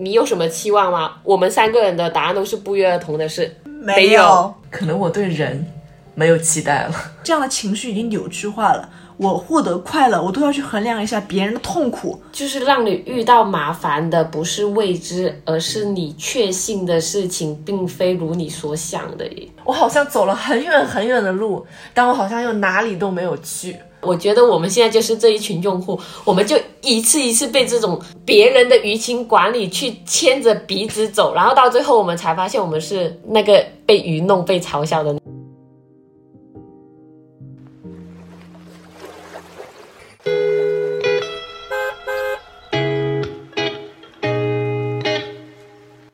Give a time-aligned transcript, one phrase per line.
[0.00, 1.16] 你有什么期望吗？
[1.24, 4.54] 我们三个人的答案都是不约而同的是没有。
[4.70, 5.66] 可能我对人
[6.14, 8.88] 没有期待了，这样的情绪已经扭曲化了。
[9.16, 12.22] 我获得快乐，我都要去衡量一下别人的痛苦。
[12.30, 19.28] 就是让你遇到麻烦的不是未知，而是你确信的事情并非如你所想的。
[19.64, 23.76] 我好像走了很远很远的路，但我好像又哪里都没有去。
[24.00, 35.18] 我觉得我们现在就是这一群用户，我们就一次一次被这种别人的舆情管理去牵着鼻子走，然后到最后我们才发现我们是那个被愚弄、被嘲笑的。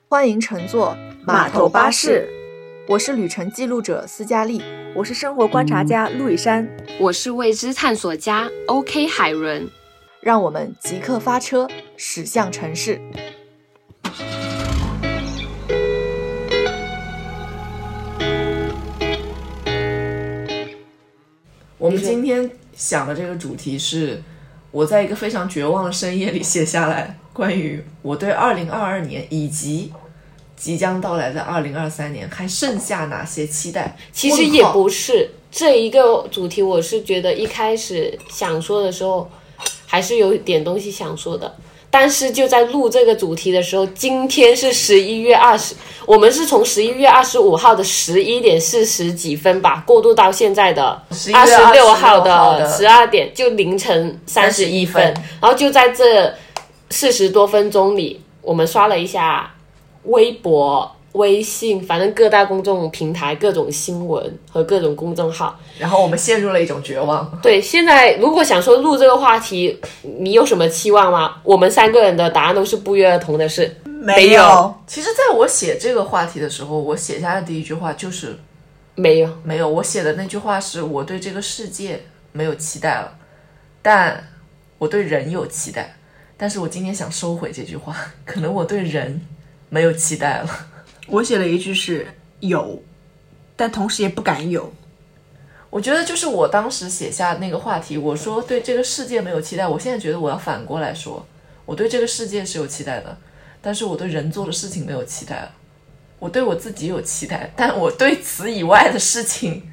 [0.08, 0.96] 欢迎乘坐
[1.26, 2.28] 码头巴士，
[2.86, 4.62] 我是旅程记录者斯嘉丽，
[4.94, 6.68] 我是生活观察家陆以山，
[7.00, 9.66] 我是未知探索家 OK 海伦，
[10.20, 11.66] 让我们即刻发车
[11.96, 13.00] 驶向城市。
[21.78, 24.22] 我们今天想的这个主题是，
[24.70, 29.90] 我在一个非常绝望的深夜里写下来关于我对二零二二年以及。
[30.56, 33.96] 即将到来的二零二三年还剩下哪些期待？
[34.12, 39.30] 其实也不是这一个主题，我是觉得一开始想说的时候，
[39.86, 41.54] 还是有点东西想说的。
[41.90, 51.00] 但是就在录这个主题的时候，今天是十一月二十，我们是从十一月二十五号的十一点四十几分吧，过渡到现在的
[51.32, 55.02] 二十六号的十二点，就凌晨三十一分。
[55.40, 56.34] 然后就在这
[56.90, 59.53] 四十多分钟里，我们刷了一下。
[60.04, 67.38] 微博、微信，反正各大公众平台、各种新闻和各种公众号，然后我们陷入了一种绝望。
[67.40, 71.36] 对，现在如果想说录这个话题，你有什么期望吗？
[71.44, 74.74] 我们三个人的答案都是不约而同的，是没有。
[74.86, 78.36] 其实，在我写这个话题的时候，我写下的第一句话就是
[78.96, 79.68] 没有，没有。
[79.68, 82.02] 我写的那句话是我对这个世界
[82.32, 83.16] 没有期待了，
[83.80, 84.28] 但
[84.78, 85.96] 我对人有期待。
[86.36, 89.24] 但是我今天想收回这句话，可能我对人。
[89.74, 90.68] 没有期待了。
[91.08, 92.06] 我写了一句是
[92.38, 92.80] 有，
[93.56, 94.72] 但同时也不敢有。
[95.68, 99.66] 我觉得就是我当时写下那个话题，我说对这个世界没有期待。
[99.66, 101.26] 我现在觉得我要反过来说，
[101.66, 103.18] 我对这个世界是有期待的，
[103.60, 105.50] 但是我对人做的事情没有期待了。
[106.20, 109.68] 我对我自己有期待，但我对此以外的事情，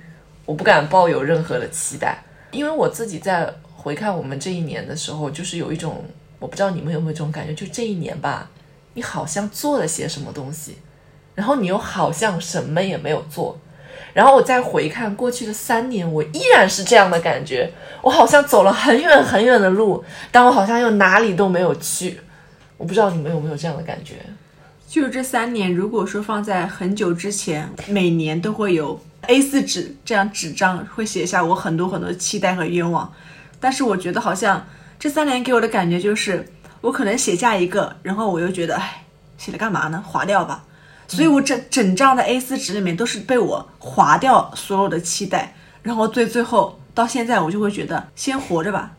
[0.46, 2.24] 我不敢抱有任何的期待。
[2.50, 6.04] 因为我自己在回看我们这一年的时候，就是有一种，
[6.40, 8.50] 我不知道你们有没有这种感觉，就这一年吧。
[8.94, 10.78] 你好像做了些什么东西，
[11.34, 13.58] 然后你又好像什么也没有做，
[14.14, 17.72] 然后我再回看过去的三年，我依然是这样的感觉。
[18.02, 22.20] 我好像走了很远很远的路，但我好像又哪里都没有去。
[22.76, 24.16] 我不知道你们有没有这样的感觉？
[24.90, 33.14] 就是这三年，如果说放在很久之前，每年都会有 A 四纸这样纸张会写下我很多很多期待和愿望，
[33.60, 34.68] 但是我觉得好像
[35.00, 36.46] 这三年给我的感觉就是。
[36.82, 39.04] 我可能写下一个，然后我又觉得，哎，
[39.38, 40.04] 写了干嘛呢？
[40.06, 40.64] 划掉吧。
[41.08, 45.54] 所以我整整张的 A 四纸里面都是被我划掉所有的期待，
[45.84, 48.92] 然后最最后到现在，我就会觉得先活着吧。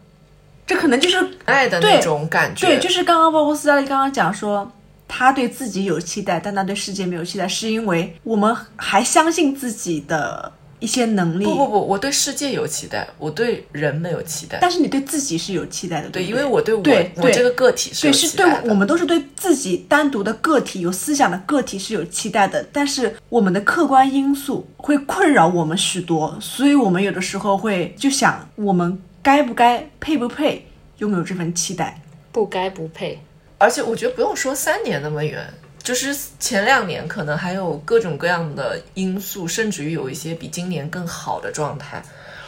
[0.66, 2.66] 这可能就是爱的那种感觉。
[2.66, 4.70] 对，就是刚刚包括斯嘉丽刚刚讲说，
[5.08, 10.52] 他对自己有期待，但他对世界没有期待，是因为我们还相信自己的。
[10.82, 14.58] 一些能力不不不，我对世界有期待，我对人没有期待。
[14.60, 16.82] 但是你对自己是有期待的，对，因为我对我
[17.18, 22.66] 我这个个体是对，是对我们都是对自己单独的个体有思想的个体是有期待的。
[22.72, 30.66] 但是我们的客观因素会困扰我们许多，所以我们有的时候会就想，我们该不该配不配
[30.98, 32.02] 拥有这份期待？
[32.32, 33.20] 不该不配。
[33.58, 35.46] 而且我觉得不用说三年那么远。
[35.82, 42.00] 就是前两年可能还有各种各样的因素，甚至于有一些比今年更好的状态。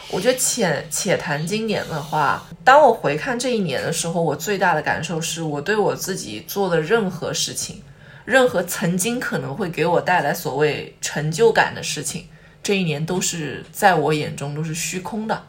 [0.09, 7.81] 我觉得且且谈今年的话，当我回看这一年的时候，我最大的感受是我对我自己做的任何事情，
[8.23, 12.27] 任何曾经可能会给我带来所谓成就感的事情，
[12.63, 15.43] 这一年都是在我眼中都是虚空的。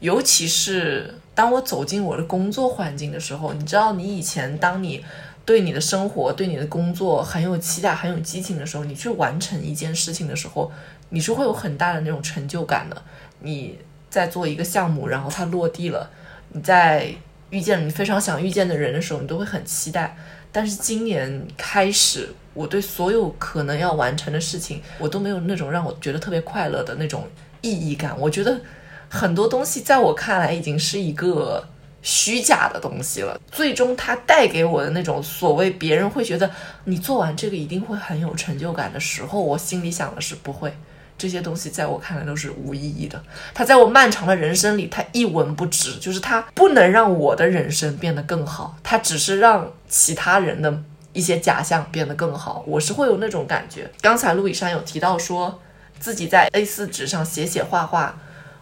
[0.00, 5.02] 尤其是当我走进我的工作环境的时候，你知道，你以前当你。
[5.50, 10.70] 对你的生活、对你的工作很有期待、很有激情的时候，你去完成一件事情的时候，
[11.08, 13.02] 你是会有很大的那种成就感的。
[13.40, 13.76] 你
[14.08, 16.08] 在做一个项目，然后它落地了，
[16.52, 17.12] 你在
[17.50, 20.16] 遇见你非常想遇见的人的时候，你都会很期待。
[20.52, 27.26] 但是今年开始，我对所有可能要完成的事情，我都没有那种让我觉得特别快乐的那种
[27.60, 28.16] 意义感。
[28.16, 28.60] 我觉得
[29.08, 31.68] 很多东西在我看来已经是一个
[32.02, 33.40] 虚假的东西了。
[33.50, 36.50] 最终，它带给我的那种所谓别人会觉得
[36.84, 40.72] 你做完这个一定会很有成就感的时候，我心里想的是不会。
[41.18, 50.82] 这些东西在我看来都是无意义的，它在我漫长的人生里，它一文不值，就是它不能让我的人生变得更好，它只是让其他人的
[51.12, 52.64] 一些假象变得更好。
[52.66, 53.90] 我是会有那种感觉。
[54.00, 55.60] 刚才陆以山有提到说
[55.98, 58.18] 自己在 A4 纸上写写画画，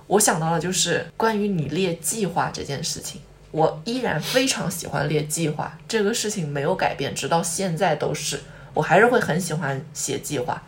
[0.09, 8.41] 我想到了就是关于你列计划这件事情，我依然非常喜欢列计划，这个事情没有改变，直到现在都是，
[8.75, 10.63] 我还是会很喜欢写计划。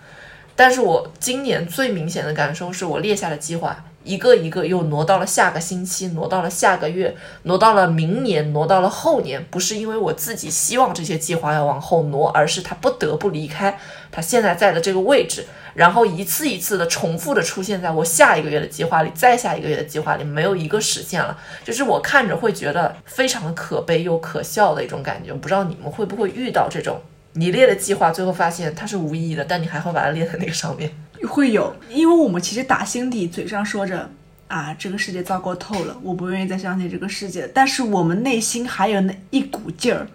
[0.56, 9.44] 但是我今年最明显的感受是我列下了计划一个一个又挪到了下个星期，挪到了下个月，挪到了明年，挪到了后年。
[9.50, 13.78] 不是因为我自己希望这些计划要往后挪，而是他不得不离开
[14.10, 21.36] 他现在在的这个位置，然后一次一次的重复的出现在我下一个月的计划里，再下一个月的计划里，没有一个实现了。
[21.62, 25.32] 就是我看着会觉得非常的可悲又可笑的一种感觉。
[25.34, 27.00] 不知道你们会不会遇到这种。
[27.34, 30.90] 你列的计划，最后发现它是无意义的，但你还会把它列在那个上面。
[31.26, 34.10] 会有，因为我们其实打心底嘴上说着
[34.48, 40.06] 啊，这个世界糟糕透了，我不愿意再相信这个世界，但是我们内心还有那一股劲儿，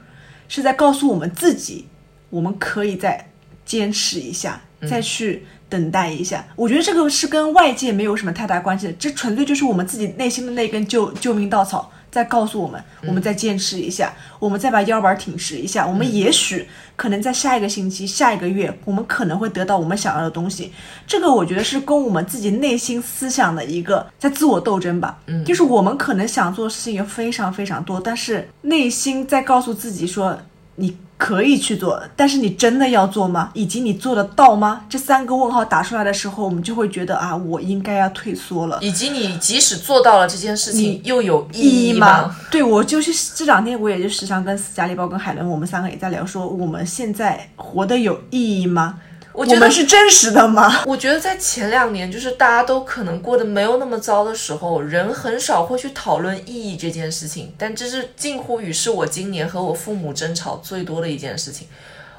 [0.48, 1.86] 是在告诉我们自己，
[2.30, 3.30] 我们可以再
[3.66, 6.46] 坚持一下，再去等待一下。
[6.56, 11.92] 我觉得这个是跟外界没有什么太大关系的，这纯粹就是我们自己内心的那根救救命稻草。
[12.16, 16.66] 再告诉我们，我们再坚持一下，我们再把腰板挺直一下，我们也许
[16.96, 20.72] 可能在下一个星期、下一个月，我们可能会得到我们想要的东西。
[21.06, 25.20] 这个我觉得是跟我们自己内心思想的一个在自我斗争吧。
[25.28, 30.40] 嗯，就是我们可能想做的事情非常非常多，但是内心在告诉自己说
[30.76, 30.96] 你。
[31.18, 33.50] 可以去做，但是你真的要做吗？
[33.54, 34.82] 以及你做得到吗？
[34.90, 38.78] 这三个问号打出来的时候，我们就会觉得啊，我应该要退缩了。
[38.82, 42.36] 以及你即使做到了这件事情，又有意义吗？
[42.52, 49.00] 对，我就是这两天，我也就时常跟斯嘉丽包跟海伦，我们三个也在聊，说我们现在活得有意义吗？
[49.36, 50.84] 我们是真实的吗？
[50.88, 57.54] 我觉得在前两年，就是大家都可能过得没有那么糟的时候，人很少会去讨论意义这件事情。
[57.58, 61.68] 但这是近乎于是我今年和我父母争吵最多的一件事情。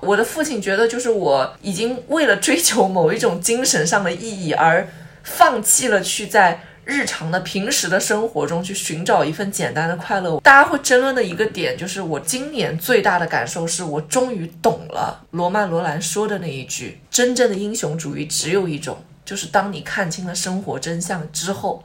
[0.01, 4.87] 我的父亲觉得，就是我已经为了追求某一种精神上的意义而
[5.23, 6.61] 放弃了去在。
[6.87, 21.83] 日常的平时的生活中去寻找一份简单的快乐，大家会争论的一个点就是，我今年最大的感受是我终于懂了罗曼·罗兰说的那一句：真正的英雄主义只有一种，就是当你看清了生活真相之后，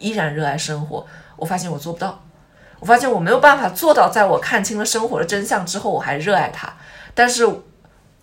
[0.00, 1.06] 依然热爱生活。
[1.36, 2.24] 我发现我做不到，
[2.80, 6.72] 我发现我没有办法做到，在我看清了生活的真相之后，我还热爱它。
[7.14, 7.46] 但是，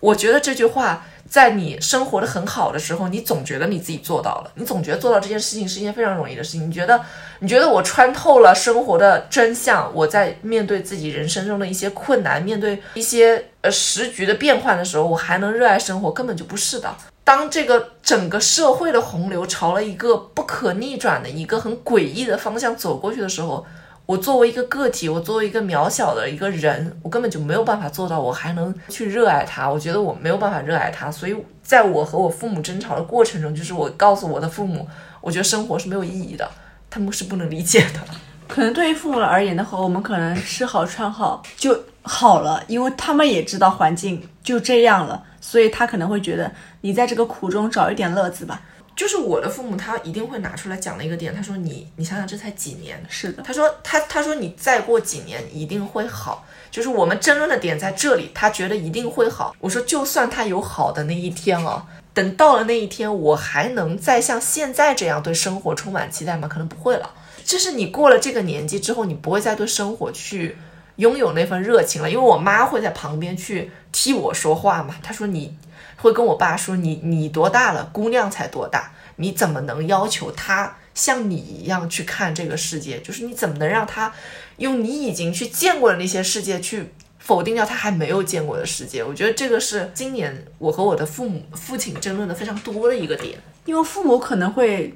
[0.00, 1.04] 我觉得这句话。
[1.28, 6.68] 在你生活的很好的时候，你总觉得你自己做到了，你总觉得做到这件事情是一件非常容易的事情。
[6.68, 7.04] 你觉得，
[7.40, 16.94] 你觉得我穿透了生活的真相，我在面对自己人生中的一些困难，面对一些呃时局的变换的时候，我还能热爱生活，根本就不是的。
[17.24, 23.66] 当这个整个社会的洪流朝了一个不可逆转的一个很诡异的方向走过去的时候。
[24.06, 29.68] 我作为一个个体，我作为一个渺小的一个人，我根本就没有办法做到，我还能去热爱它。
[29.68, 34.86] 我觉得我没有办法热爱它，所以在我和我父母争吵的过程中，就是我告诉我的父母，
[35.20, 36.48] 我觉得生活是没有意义的，
[36.88, 38.00] 他们是不能理解的。
[38.46, 48.62] 可能对于父母而言的话，我们可能吃好穿好就好了，因为他们也知道环境就这样了，所以他可能会觉得你在这个苦中找一点乐子吧。
[48.96, 51.34] 就是我的父母，他一定会拿出来讲的一个点。
[51.34, 53.42] 他说：“你，你想想，这才几年。”是的。
[53.42, 58.30] 他说：“他，他说你再过几年一定会好。”就是我们争论的点在这里。
[58.34, 59.54] 他觉得一定会好。
[59.60, 66.48] 我说：“就算他有好的那一天啊，等到了那一天，我还能再像现在这样对生活充满期待吗？
[66.48, 67.10] 可能不会了。
[67.44, 70.56] 就是你过了这个年纪之后，你不会再对生活去
[70.96, 72.10] 拥有那份热情了。
[72.10, 74.96] 因为我妈会在旁边去替我说话嘛。
[75.02, 75.54] 她说：“你。”
[75.96, 77.88] 会跟我爸说：“你你多大了？
[77.92, 78.92] 姑娘才多大？
[79.16, 83.00] 你怎么能要求她像你一样去看这个世界？
[83.00, 84.12] 就是你怎么能让她
[84.58, 89.02] 用你已经去见过的那些世界去否定掉她还没有见过的世界？
[89.02, 93.38] 我觉得这个是今年我和我的父母父亲争论的非常多的一个点。
[93.64, 94.94] 因为父母可能会，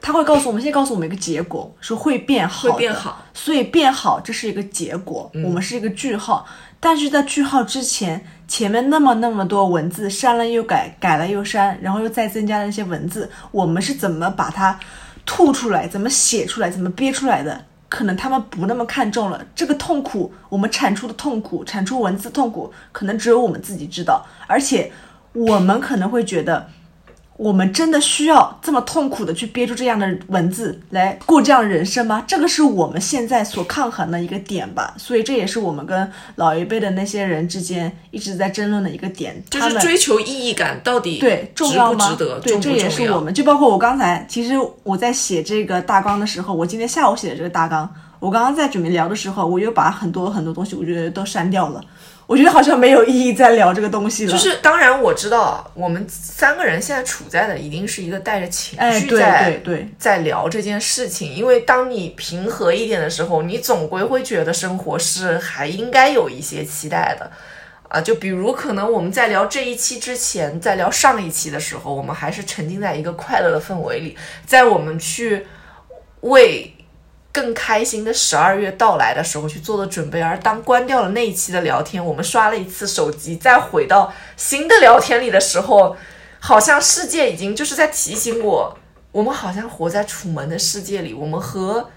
[0.00, 6.46] 他会告诉我们，先告诉我们一个结果，说会变好，会变好，所以变好这是一个结果，我们是一个句号。
[6.80, 8.24] 但是在句号之前。
[8.50, 14.76] 前面那么那么多文字，删了又改，改了又删，然后又再增加了那些文字，我们是怎么把它
[15.24, 17.64] 吐出来，怎么写出来，怎么憋出来的？
[17.88, 24.26] 可能他们不那么看重了这个痛苦，我们产出的痛苦，产出文字痛苦，可能只有我们自己知道。
[24.48, 24.90] 而且
[25.32, 26.66] 我们可能会觉得，
[27.40, 32.22] 我们真的需要这么痛苦的去憋出这样的文字来过这样的人生吗？
[32.28, 34.92] 这个是我们现在所抗衡的一个点吧。
[34.98, 39.42] 所以这也是我们跟老一辈的那些人之间一直在争论的一个点。
[39.48, 42.10] 就是追求意义感到底对重要吗？
[42.10, 51.82] 不值得，对，这也是我们，就包括我刚才，其实我在写这个大纲的时候，我今天下午写的这个大纲，我刚刚在准备聊的时候，我又把很多很多东西，我觉得都删掉了。
[52.30, 54.30] 我觉得好像没有意义再聊这个东西了。
[54.30, 67.28] 就是当然我知道，我们三个人现在处在的一定是一个带着情绪在、对对，在聊这件事情，因为当你平和一点的时候，你总归会觉得生活是还应该有一些期待的。
[67.88, 75.44] 啊，就比如可能我们在聊这一期之前，在聊上一期的时候，我们还是沉浸在一个快乐的氛围里，在我们去
[76.20, 76.72] 为
[77.32, 80.20] 更开心的十二月到来的时候去做的准备。
[80.20, 85.96] 而当关掉了那一期的聊天，我们刷了一次手机，再回到新的聊天里的时候，
[86.38, 88.76] 好像世界已经就是在提醒我，
[89.12, 91.90] 我们好像活在楚门的世界里，我们和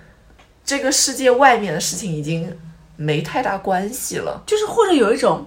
[0.63, 2.57] 这个世界外面的事情已经
[2.95, 5.45] 没太大关系了，就是或者有一种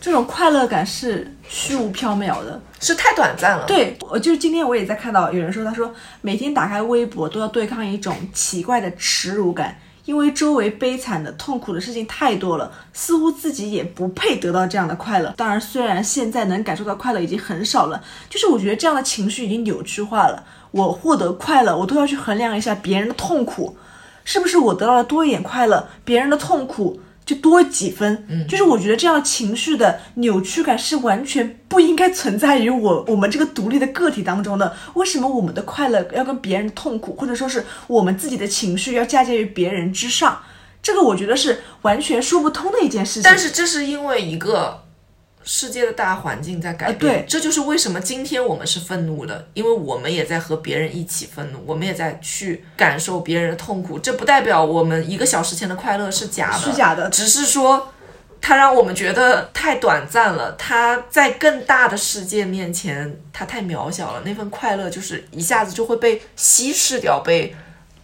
[0.00, 2.60] 这种快乐感是虚无缥缈的。
[2.80, 15.32] 是太短暂了。，对，我就是今天我也在看到有人说，他说每天打开微博都要对抗一种奇怪的耻辱感，因为周围悲惨的、痛苦的事情太多了，似乎自己也不配得到这样的快乐。
[15.36, 20.44] 当然，虽然现在能感受到快乐已经很少了，就是我觉得这样的情绪已经扭曲化了。
[20.72, 23.76] 我获得快乐，我都要去衡量一下别人的痛苦，
[24.24, 28.24] 是不是我得到了多一点快乐，别人的痛苦就多几分。
[28.28, 34.74] 嗯，就是我觉得这样情绪的扭曲感是完全不应该存在于我我们这个独立的个体当中的。
[34.94, 40.40] 为什么我们的快乐要跟别人的痛苦，或者说是我们自己的情绪要嫁接于别人之上？
[40.80, 43.22] 这个我觉得是完全说不通的一件事情。
[43.24, 44.85] 但是这是因为一个
[45.46, 53.98] 世界的大环境在改变，对这就是为什么今天我们是愤怒的，因为我们也在和别人一起愤怒，我们也在去感受别人的痛苦。
[53.98, 57.92] 这不代表我们一个小时前的快乐是假的，是假的只是说。
[58.38, 64.22] 它让我们觉得太短暂了，它在更大的世界面前，它太渺小了。
[64.24, 67.56] 那份快乐就是一下子就会被稀释掉，被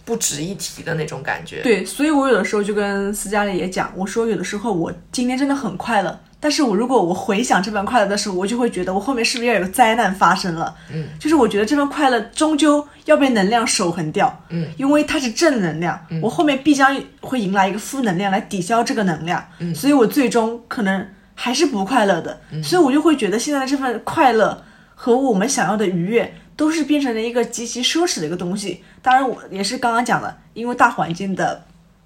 [0.05, 1.61] 不值一提的那种感觉。
[1.63, 10.75] 对，所以我有的时候就跟斯嘉丽也讲，我说有的时候我今天真的很快乐，但是我如果我回想这份快乐的时候，我就会觉得我后面是不是要有灾难发生了？
[10.93, 21.07] 嗯，就是我觉得这份快乐终究要被能量守恒掉，嗯，因为它是正能量，我后面必将会迎来一个负能量来抵消这个能量，嗯，所以我最终可能
[21.37, 24.65] 还是不快乐的，嗯所以我就会觉得现在的这份快乐
[24.97, 26.35] 和我们想要的愉悦。
[26.55, 28.85] 都是变成了一个极其奢侈的一个东西。
[29.01, 31.61] 当然，我也是刚刚讲的，因为大环境的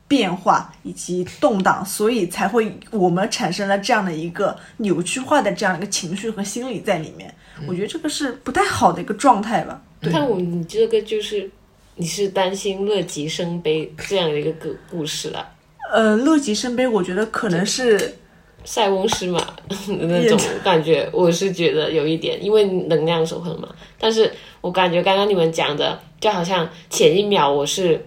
[0.09, 7.35] 变化以及动荡，所以才会我们产生了这样的一个扭曲化的这样一个情绪和心理在里面。
[7.67, 9.83] 我觉得这个是不太好的一个状态吧。
[10.01, 11.51] 对，但我你这个就是
[11.97, 15.49] 你是担心乐极生悲这样的一个故故事了。
[15.93, 18.17] 呃，乐极生悲，我觉得可能是
[18.65, 19.41] 塞翁失马
[19.89, 23.69] 那种感觉，我是觉得有一点，因为能量守恒嘛。
[23.99, 28.05] 但是我感觉刚刚你们讲的，就好像前一秒我是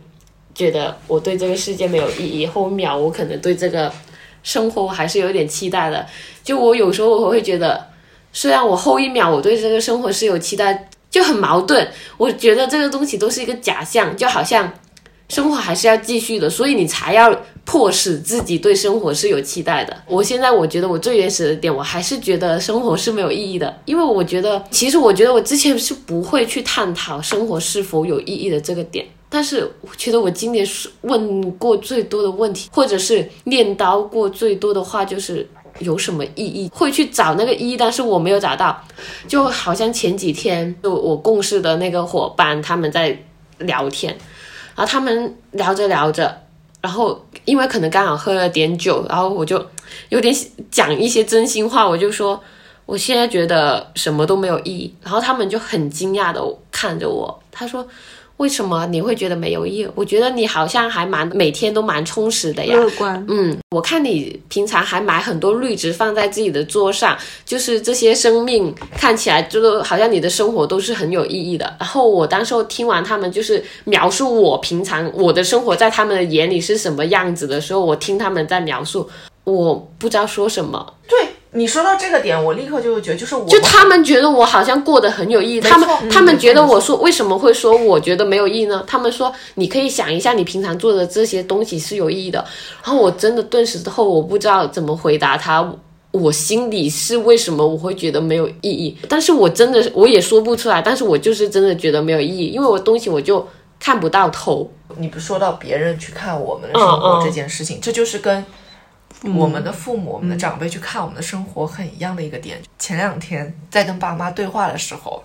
[0.60, 3.90] 觉得我对这个世界没有意义，后一秒我可能对这个
[4.44, 6.06] 生活还是有点期待的。
[6.44, 7.88] 就我有时候我会觉得，
[8.34, 11.88] 虽然我后一秒我对这个生活是有期待，就很矛盾。
[12.18, 14.70] 我觉得这个东西都是一个假象，就好像
[15.30, 19.96] 生活还是要继续的，所以你才要迫使自己对生活是有期待的。
[20.08, 29.06] 我现在我觉得我最原始的点，我还是觉得生活是没有意义的，因为我觉得其实我觉得我之前是不会去探讨生活是否有意义的这个点。
[29.32, 36.68] 但是我觉得我今年是问过最多的问题，或者是念叨过最多的话，就是有什么意义？
[36.74, 38.84] 会去找那个意义，但是我没有找到。
[39.28, 43.16] 就好像前几天，就我共事的那个伙伴他们在
[43.60, 44.12] 聊天，
[44.76, 46.36] 然后他们聊着聊着，
[46.82, 49.64] 然后因为可能刚好喝了点酒，然后我就
[50.10, 50.36] 有点
[50.72, 52.42] 讲一些真心话，我就说
[52.88, 57.88] 我现在觉得什么都没有意义，然后他们就很惊讶的看着我，他说。
[58.40, 59.88] 为什么你会觉得没有意义？
[59.96, 62.74] 我觉得你好像还蛮每天都蛮充实的呀。
[62.74, 71.76] 乐观，嗯，我看你平常还买很多绿植放在自己的桌上，就是这些生命看起来就是好像你的生活都是很有意义的。
[71.78, 79.10] 然后我当时候听完他们就是描述我平常我的生活在他们的眼里是什么样子的时候，我听他们在描述，
[79.44, 80.94] 我不知道说什么。
[81.10, 88.84] 对你说到这个点，我立刻就会觉得，就是我就他们觉得我好像过得很有意义，他们他们觉得我说为什么会说我觉得没有意义呢？
[88.86, 92.46] 他们说你可以想一下，你平常做的这些东西是有意义的。
[92.84, 95.74] 然后我真的顿时之后，我不知道怎么回答他。
[96.12, 103.48] 我心里是为什么我会觉得没有意义，但是我真的我也说不出来，但是我就是真的觉得没有意义，因为我东西我就
[103.80, 104.68] 看不到头。
[104.98, 108.44] 你不说到别人去看我们的生活这件事情，这就是跟
[109.24, 112.62] 我们的父母、我们的长辈去看我们的生活很一样的一个点。
[112.78, 115.24] 前两天在跟爸妈对话的时候，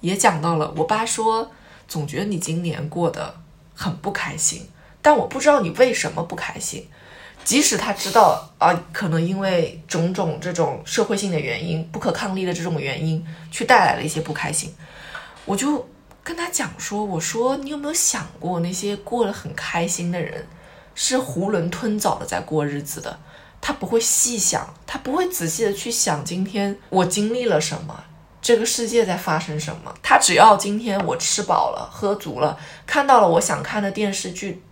[0.00, 1.50] 也讲到了，我爸说
[1.86, 3.34] 总觉得你今年过得
[3.74, 4.68] 很不开心，
[5.02, 6.88] 但我不知道你为什么不开心。
[7.44, 14.74] 即使他知道啊，可能因为种种这种社会性的原因、不可抗力的这种原因，去带来了一些不开心，
[15.44, 15.86] 我就
[16.22, 20.46] 跟他讲说：“我说你有没有想过，那些过得很开心的人，
[20.94, 23.18] 是囫囵吞枣的在过日子的，
[23.60, 28.04] 他不会细想，他不会仔细的去想今天我经历了什么，
[28.40, 29.94] 这个世界在发生什么。
[30.02, 34.62] 他只要今天我吃饱了、喝足了，看到了我想看的电视剧，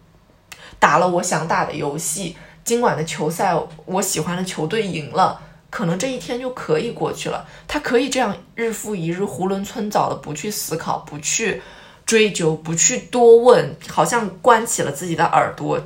[0.79, 3.53] 打了我想打的游戏。”今晚的球赛，
[3.87, 7.45] 我喜欢的球队赢了，可能这一天就可以过去了。
[7.67, 11.61] 他可以这样日复一日、囫囵吞枣的不去思考、不去
[12.07, 15.85] 追究、不去多问，好像关起了自己的耳朵，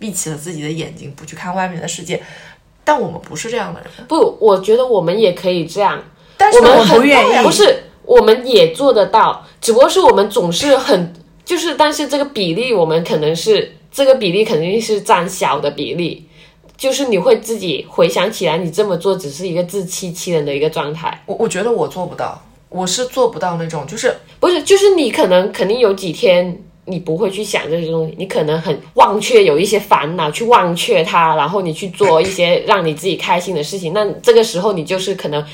[0.00, 2.20] 闭起了自己的眼睛，不去看外面的世界。
[2.82, 6.02] 但我们不是这样的人，不，我觉得我们也可以这样，
[6.36, 11.12] 但是我我们很不愿意不是，我们也做得到，只不过是我们总是很
[11.44, 16.26] 就是，但是这个比例我们可能是这个比例肯定是占小的比例，
[16.76, 26.64] 就是你会自己回想起来，你这么做只是一个自欺欺人的一个状态，我我觉得我做不到，我是做不到那种，就是不是，就是你可能肯定有几天。
[26.90, 33.92] 你不会去想这些东西，你可能很忘却有一些烦恼，去忘却它，然后你去做一些让你自己开心的事情。
[33.92, 35.44] 那这个时候你就是可能，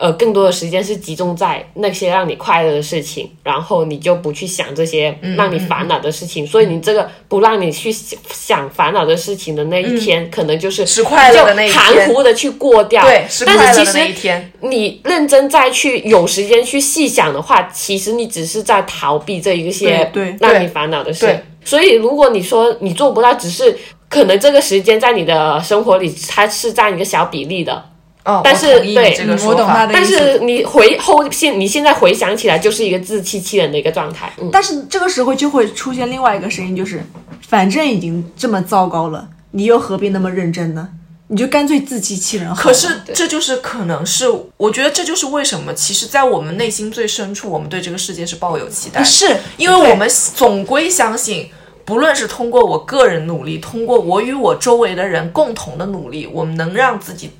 [0.00, 6.46] 呃，更多的时间是集中在那些让你快乐的事情，然后你就不去想这些让你烦恼的事情。
[6.46, 13.02] 所以你这个不让你去想烦恼的事情的那一天，可能就是是快乐的那一含糊的去过掉。
[13.02, 14.42] 对，是快乐的但是其实。
[14.62, 21.44] 你认真再去有时间去细想的话，其实你只是在逃避这一些让你烦恼的事。
[21.62, 23.76] 所以如果你说你做不到，只是
[24.08, 27.84] 可能这个时间在你的生活里它是占一个小比例的，
[28.24, 30.16] 哦，但是对这个说嗯我懂法但他的意思。
[30.18, 34.32] 是你回后现你现在回想起来，就是一个自欺欺人的一个状态。
[34.40, 37.02] 嗯，但是这个时候就会出现另外一个声音，就是
[37.48, 40.88] 反正已经这么糟糕了，你又何必那么认真呢？
[41.32, 42.60] 你就干脆自欺欺人好了。
[42.60, 51.48] 可是这就是可能是，我觉得这就是为什么，其实，在我们内心最深处，我们对这个世界是抱有期待的，是因为我们总归相信，
[51.84, 57.30] 不论是通过我个人努力，通过我与我周围的人共同的努力，我们能让自己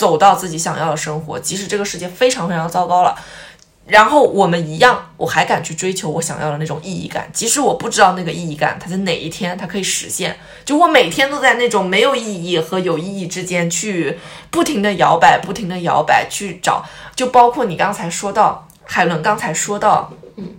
[0.00, 3.14] 走到自己想要的生活，即使这个世界非常非常糟糕了。
[3.86, 10.38] 然后我们一样，我还敢去追求我想要的那种意义感，即使我不知道那个意义感它在哪一天它可以实现。
[10.64, 14.18] 就我每天都在那种没有意义和有意义之间去
[14.50, 16.82] 不停的摇摆，不停的摇摆去找。
[17.14, 20.10] 就包括你刚才说到海伦刚才说到，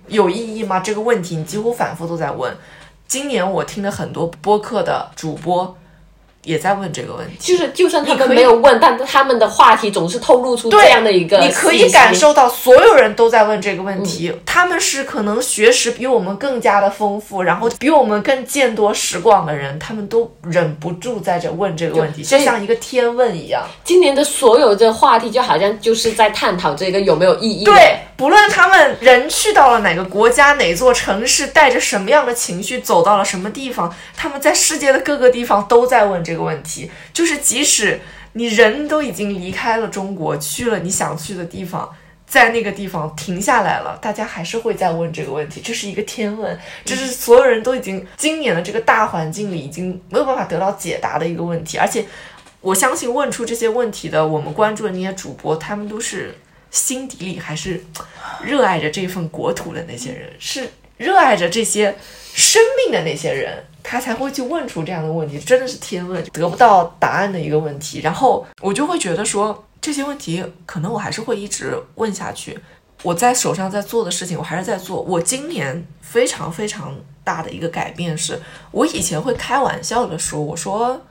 [0.07, 0.79] 有意义吗？
[0.79, 2.55] 这个问题你几乎反复都在问。
[3.07, 5.75] 今年我听了很多播客的主播
[6.43, 7.35] 也在问这个问题。
[7.39, 23.63] 就是就算他们没有问，但他们的话题总是透露出这样的一个你可以感受到所有人都在问这个问题，他们是可能学识比我们更加的丰富，然后比我们更见多识广的人，他们都忍不住在这问这个问题，就像一个天问一样。
[23.83, 27.63] 今年的所有的话题，就好像就是在探讨这个有没有意义。
[27.63, 36.89] 对，不论他们人去到了哪个国家、哪座城市，带着什么样的情绪走到了什么地方，他们在世界的各个地方都在问这个问题。
[37.13, 37.99] 就是即使
[38.33, 41.89] 你人都已经离开了中国，去了你想去的地方。
[42.25, 52.05] 在那个地方停下来了，大家还是会再问这个问题，这是一个天问，这是所有人都已经今年的这个大环境里已经没有办法得到解答的一个问题，而且
[52.61, 56.33] 我相信问出这些问题的我们关注的那些主播，他们都是
[56.69, 57.83] 心底里还是
[58.41, 60.69] 热爱着这份国土的那些人，是
[61.01, 61.97] 热爱着这些
[62.31, 68.01] 生命的那些人，他才会去问出这样的问题，真的是天问，得不到答案的一个问题。
[68.01, 72.59] 然后我就会觉得说，这些问题可能我还是会一直问下去。
[73.01, 75.01] 我在手上在做的事情，我还是在做。
[75.01, 81.01] 我今年非常非常大的一个改变是，我以前会开玩笑的说，我说，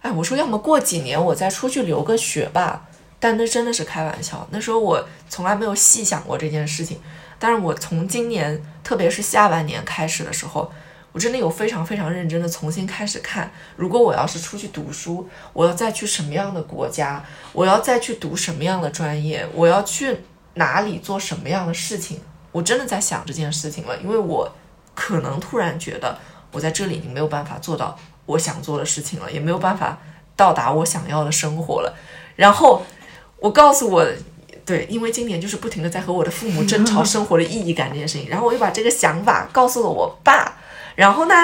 [0.00, 2.88] 哎，我说要么过几年我再出去留个学吧。
[3.18, 6.98] 但那真的是开玩笑，那时候我从来没有细想过这件事情。
[7.38, 10.70] 但是我从今年，特别是下半年开始的时候，
[11.10, 20.20] 我真的有非常非常认真的重新开始看，如果我要是出去读书，我要再去什么样的国家，我要再去读什么样的专业，我要去
[20.54, 22.20] 哪里做什么样的事情，
[22.52, 24.48] 我真的在想这件事情了，因为我
[24.94, 26.16] 可能突然觉得
[26.52, 29.98] 我在这里已经没有办法做到我想做的事情了，也没有办法
[30.36, 31.92] 到达我想要的生活了。
[32.36, 32.86] 然后
[33.40, 34.06] 我告诉我，
[34.66, 40.58] 对，因为今年就是不停的在和我的父母争吵生活的意义感这件事情，然后我又把这个想法告诉了我爸，
[40.96, 41.34] 然后呢，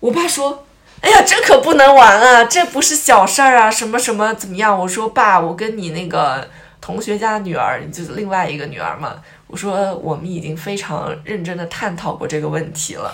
[0.00, 0.66] 我爸说。
[1.00, 2.44] 哎呀，这可不能玩啊！
[2.44, 4.78] 这不是小事儿啊，什么什么怎么样？
[4.78, 6.48] 我说爸，我跟你那个
[6.80, 9.16] 同学家的女儿，就是另外一个女儿嘛。
[9.48, 13.12] 我说我们已经非常认真的探讨过这个问题了。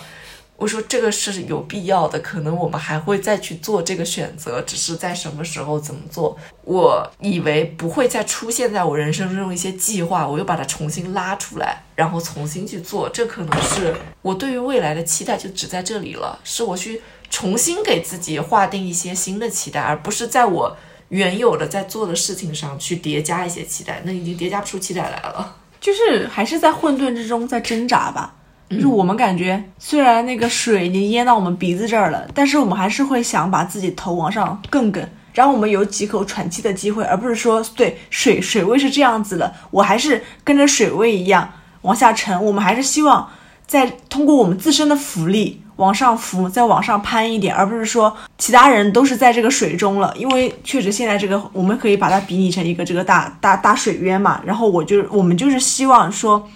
[0.58, 6.36] 我说这个是有必要的，可能我们还会再去做这个选择，只是在什么时候怎么做。
[6.64, 13.08] 我以为不会再出现在我人生中一些计划，我又把它重新拉出来，然后重新去做。
[13.08, 17.00] 这可能是我对于未来的期待，就只在这里了，是我去。
[17.30, 20.74] 重新给自己划定一些新的期待，而不是在我
[21.10, 25.56] 原有的在做的事情上去叠加一些期待，那已经叠加不出期待来了。
[25.78, 28.34] 就是还是在混沌之中在挣扎吧。
[28.70, 35.02] 就是我们感觉，虽然那个水已经淹到我们鼻子这儿了，但是我们还是会想把自己头往上更更，
[35.32, 41.48] 让我们有几口喘气的机会，而不是说对水水位是这样子了，我还是跟着水位一样
[41.82, 42.44] 往下沉。
[42.44, 43.28] 我们还是希望
[43.66, 45.62] 在通过我们自身的浮力。
[45.78, 50.12] 往上浮，再往上攀一点，而不是说其他人都是在这个水中了。
[50.16, 54.40] 因为确实现在这个，我们可以把它比拟成一个这个大大大水渊嘛。
[54.44, 56.48] 然后我就我们就是希望说，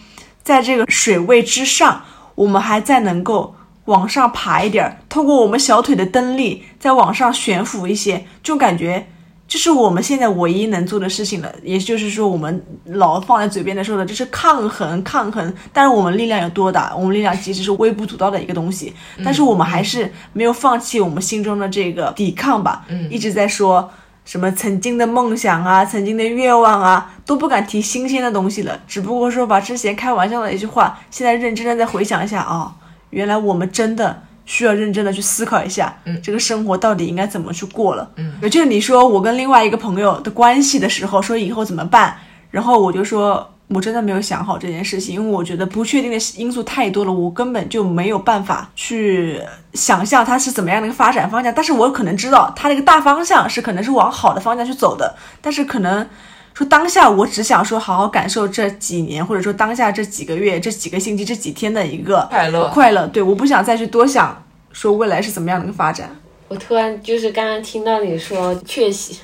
[0.43, 2.03] 在这个水位之上，
[2.35, 3.55] 我们还再能够
[3.87, 9.07] 往上爬一点，通过我们小腿的蹬力再往上悬浮一些，这种感觉。
[9.49, 15.53] 这是我们现在唯一能做的事情了，也就是说，我们老放在嘴边的说的，就是抗衡，抗衡。
[15.75, 16.95] 但是我们力量有多大？
[16.97, 22.87] 我们力量其实是微不足道的一个东西，但是我们还是没有放弃我们心中的这个抵抗吧。
[22.89, 23.91] 嗯，一直在说
[24.25, 28.81] 什么曾经的梦想啊，曾经的愿望啊，都不敢提新鲜的东西了。
[28.87, 32.75] 只不过说把之前开玩笑的一句话，现在认真的再回想一下啊，
[33.11, 34.23] 原来我们真的。
[34.45, 42.17] 需要认真的去思考一下，嗯，这个生活到底应该怎么去过了，嗯，就是你说我跟另外一个朋友的关系的时候，说以后怎么办，
[42.51, 49.41] 然后我就说我真的没有想好这件事情，因为我觉得不确定的因素太多了，我根本就没有办法去
[49.75, 56.07] 想象它是怎么样的一个发展方向，但是我可能知道它的一个大方向是可能是往好的方向去走的，但是可能。
[56.55, 62.69] 说当下我只想说好好感受这几年，或者说当下这几个月、这几个星期、这几天的一个快乐。
[62.69, 66.15] 快乐，对，我不想再去多想，说未来是怎么样的一个发展。
[66.49, 69.15] 我突然就是刚刚听到你说确实，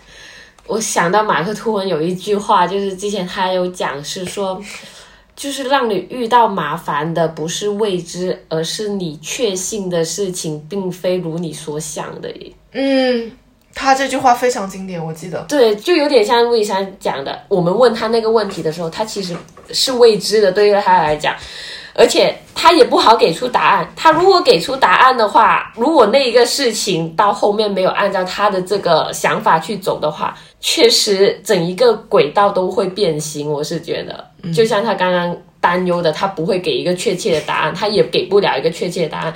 [0.69, 4.63] 我想到马克吐温有一句话，就是之前他有讲，是说，
[5.35, 12.33] 就是让你遇到麻烦的不是未知，而是你确信的事情并非如你所想的。
[12.73, 13.33] 嗯。
[13.75, 15.41] 他这句话非常经典，我记得。
[15.49, 19.37] 对，就有点像陆一山讲的，我们问他那个问题的时候，他其实
[19.71, 21.33] 是未知的，对于他来讲，
[21.99, 23.93] 而且他也不好给出答案。
[23.97, 33.51] 他如果给出答案的话，如果那一个事情到后面没有按照他的这个想法去走的话，确实整一个轨道都会变形。
[33.51, 39.35] 我是觉得，就像他刚刚担忧的，他不会给一个确切的答案，他也给不了一个确切的答案。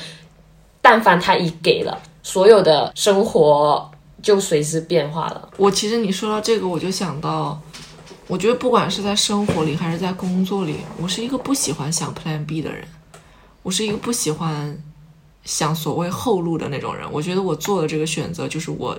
[0.81, 3.91] 但凡他一给了，所有的生活。
[4.23, 5.49] 就随之变化了。
[5.57, 7.61] 我其实你说到这个，我就想到，
[8.33, 12.89] 我觉得不管是在生活里还是在工作里，我是一个不喜欢想 Plan B 的人，
[13.63, 14.83] 我是一个不喜欢
[15.45, 17.07] 想所谓后路的那种人。
[17.13, 18.99] 我觉得我做的这个选择就是我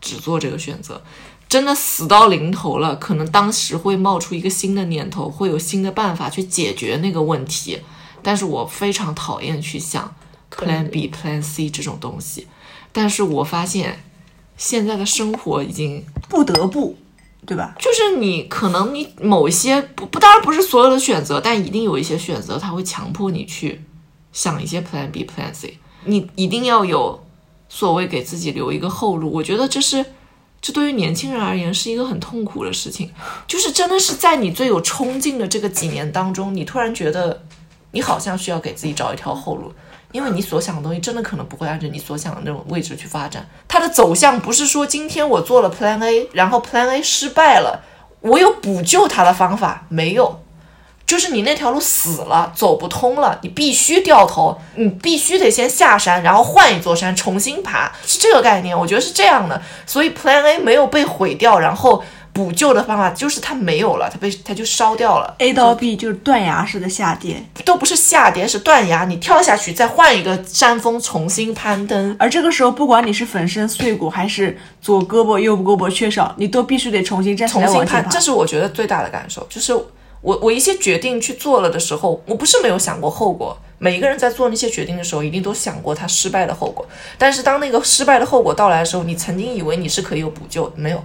[0.00, 1.02] 只做这个选择，
[1.48, 7.80] 真的死到临头了，可能当时会冒出一个新的念头，会有新的办法去解决那个问题，
[8.22, 10.14] 但是我非常讨厌去想
[10.54, 12.46] Plan B、Plan C 这种东西。
[12.92, 14.04] 但是我发现。
[14.56, 16.96] 现在的生活已经不得不，
[17.48, 17.74] 对吧？
[17.78, 23.82] 就是你可能你某一些不不，当然不是所有的选择，但一定有一些选择，它会强迫你去
[24.34, 25.78] 想一些 Plan B、Plan C。
[26.04, 27.24] 你一定要有
[27.70, 29.32] 所谓给自己留一个后路。
[29.32, 30.04] 我觉得这是
[30.60, 33.10] 这对于年轻人而言是一个很痛苦的事情，
[33.46, 37.44] 就是真的是在你最有冲劲的这个几年当中，你突然觉得
[37.92, 39.72] 你好像需要给自己找一条后路。
[40.12, 47.82] 因为你所想的东西真的可能不会按照你所想的那种位置去发展，它的走向不是说今天我做了 Plan A，然后 Plan A 失败了，
[48.20, 50.40] 我有补救它的方法没有？
[51.06, 59.60] 就是你那条路死了，走不通了，你必须掉头，你必须得先下山，然后换一座山重新爬，是这个概念，我觉得是这样的。
[59.86, 62.02] 所以 Plan A 没有被毁掉，然后。
[62.38, 65.34] 补救的方法就是它没有了，它被它就烧掉了。
[65.38, 69.04] A 到 B 就是断崖式的下跌，都不是下跌，是断崖。
[69.04, 72.14] 你跳下去，再换一个山峰重新攀登。
[72.16, 78.08] 而这个时候，不管你是粉身碎骨，还是左胳膊右胳膊缺少，你都必须得重新站起来往前爬。
[78.08, 79.74] 这是我觉得最大的感受，就是
[80.20, 83.58] 我我一些决定去做了的时候，我不是没有想过后果。
[83.80, 86.86] 每一个人在做那些决定的时候，一定都想过他失败的后果。
[87.18, 91.02] 但是当那个失败的后果到来的时候，你曾经以为你是可以有补救，没有。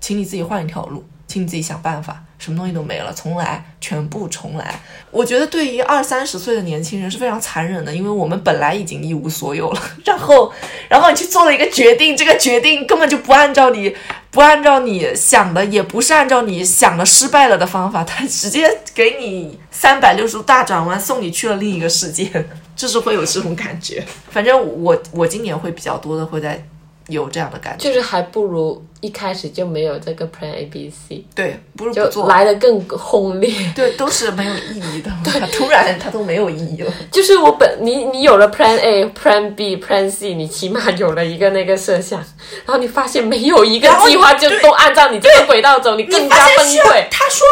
[0.00, 4.80] 请你自己换一条路，请你自己想办法，什么东西都没了，重来，全部重来。
[5.10, 10.52] 我觉得对于二三十岁的年轻人是非常残忍的，因为我们本来已经一无所有了， 然后，
[10.88, 13.94] 然后你去做了一个决定，这个决定根本就不按照你
[14.30, 22.30] 不按照你想的，也不是按照你想的失败了的方法，他直接给你三百六十度大转弯，送你去了另一个世界，
[22.76, 24.04] 就是会有这种感觉。
[24.30, 26.64] 反正我我今年会比较多的会在
[27.10, 33.52] 有这样的感觉，就是还不如一开始就没有这个 Plan A B C，对，不如就不做，来的更轰烈。
[33.74, 35.10] 对，都是没有意义的。
[35.24, 36.92] 对，突然它都没有意义了。
[37.10, 42.18] 就是我本你你有了 Plan A、Plan B、Plan C，你起码有了一个那个设想，
[42.64, 47.04] 然后你发现没有一个计划就都按照你这个轨道走，你更加崩溃。
[47.10, 47.46] 他说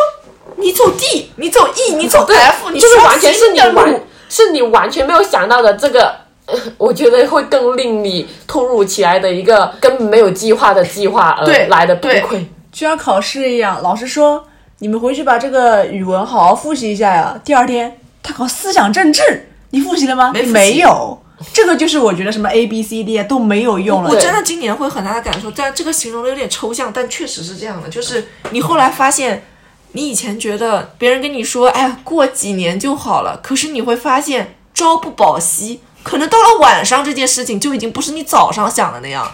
[0.56, 6.27] 你走 D，你走 E，你走 F，你就是完全是你完是你完全没有想到的这个。
[6.48, 12.44] 呃 我觉得会更令你突如其来的一个根本没有计划的计划而对来的崩溃。
[12.72, 14.44] 就像考试一样，老师说
[14.78, 17.38] 你们回去把这个语文好好复习一下呀。
[17.44, 19.22] 第二天他考思想政治，
[19.70, 20.30] 你复习了吗？
[20.32, 21.18] 没没有。
[21.52, 24.10] 这个就是我觉得什么 A B C D 啊都没有用了。
[24.10, 27.88] 我真的今年会很大的感受，但这个形容的有点抽象，但确实是这样的。
[27.88, 29.44] 就是你后来发现，
[29.92, 39.30] 你以前觉得别人跟你说，哎呀，过几年就好了，可是你会发现朝不保夕，可能到了晚上这件事情就已经不是你早上想的那样。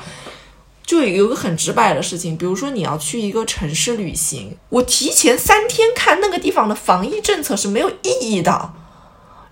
[0.86, 8.74] 就有个很直白的事情，比如说你要去一个城市旅行，我提前三天看那个地方的防疫政策是没有意义的。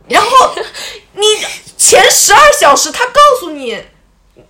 [0.09, 0.29] 然后
[1.15, 1.23] 你
[1.79, 3.83] 前十二小时他告诉你，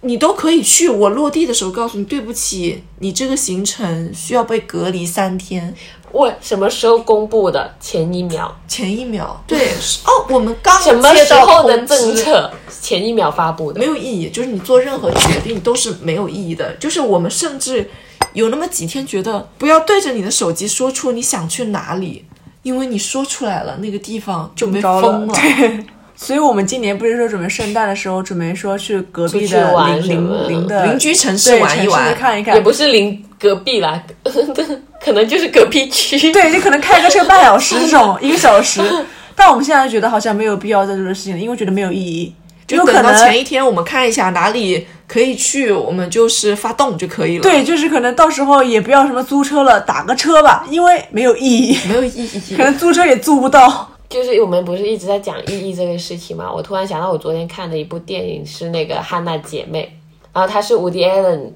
[0.02, 0.88] 你都可以去。
[0.88, 5.74] 我落地的时候告诉你，对不起，你这个行程需要被隔离三天。
[6.10, 7.74] 我什么时候公布的？
[7.80, 8.54] 前一秒。
[8.68, 12.52] 前一秒，对，是哦，我们刚什么时候的政策？
[12.82, 13.86] 前一秒发布的没。
[13.86, 16.74] 有意义，就是你做任何决定都是没有意义的。
[16.74, 17.88] 就是我们甚至
[18.34, 22.26] 有那么几天觉得，不要对着你的手机说出你想去哪里，
[22.62, 25.34] 因为你说出来了，那个地方就被着封了。
[25.34, 34.00] 对， 所以我们今年不是说准备圣诞的时候准备说去隔壁的邻邻邻的邻居城市玩一玩看一看，也不是邻隔壁啦，
[35.02, 36.30] 可能就是隔壁区。
[36.32, 38.80] 对，就可能开个车半小时这种，一个小时。
[39.34, 42.34] 但我们现在觉得好像没有必要再做这事情了，因为觉得没有意义。
[42.66, 52.40] 就可能前一天，我们看一下哪里可以去，我们就是发动就可以了。，对，就是可能到时候也不要什么租车了，打个车吧，因为没有意义，没有意义。
[52.56, 53.91] 可能租车也租不到。
[54.12, 56.52] 就是我们不是一直在讲意义这个事情嘛？
[56.52, 59.98] 我突然想到，我昨天看的一部电影是那个《汉娜姐妹》，
[60.34, 61.52] 然后她是 Woody Allen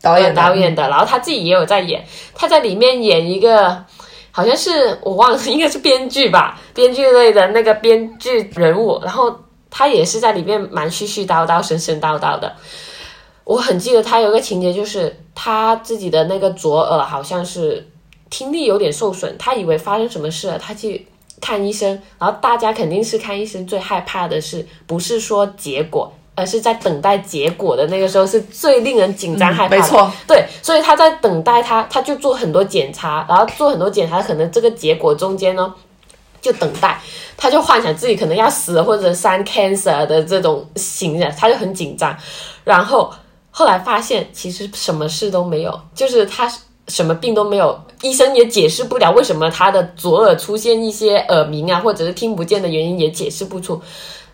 [0.00, 3.84] 导演的导演的，然后他自己也有在演，他在里面演一个。
[4.30, 9.34] 好像是我忘了，应该是编剧吧，编剧类的那个编剧人物，然后
[9.70, 12.54] 他也是在里面蛮絮絮叨叨、神神叨叨的。
[13.44, 17.88] 我很记得他有个情节，就是他自己的那个左耳好像是
[18.28, 21.06] 听力有点受损，他以为发生什么事了，他去
[21.40, 29.76] 看医生，然后大家肯定是看医生最害怕的是，不是说结果，而是在等待结果的那个时候是最令人紧张害怕。
[29.76, 35.74] 没错，对，所以他在等待他，他就做很多检查，然后做很多检查，可能这个结果中间呢，
[36.40, 37.00] 就等待，
[37.36, 42.16] 他就幻想自己可能要死或者生 cancer 的这种形象，他就很紧张，
[42.64, 43.12] 然后
[43.50, 46.50] 后来发现其实什么事都没有，就是他
[46.88, 53.80] 什么病都没有，医生也解释不了为什么他的左耳出现一些耳鸣啊，或者是听不见的原因也解释不出。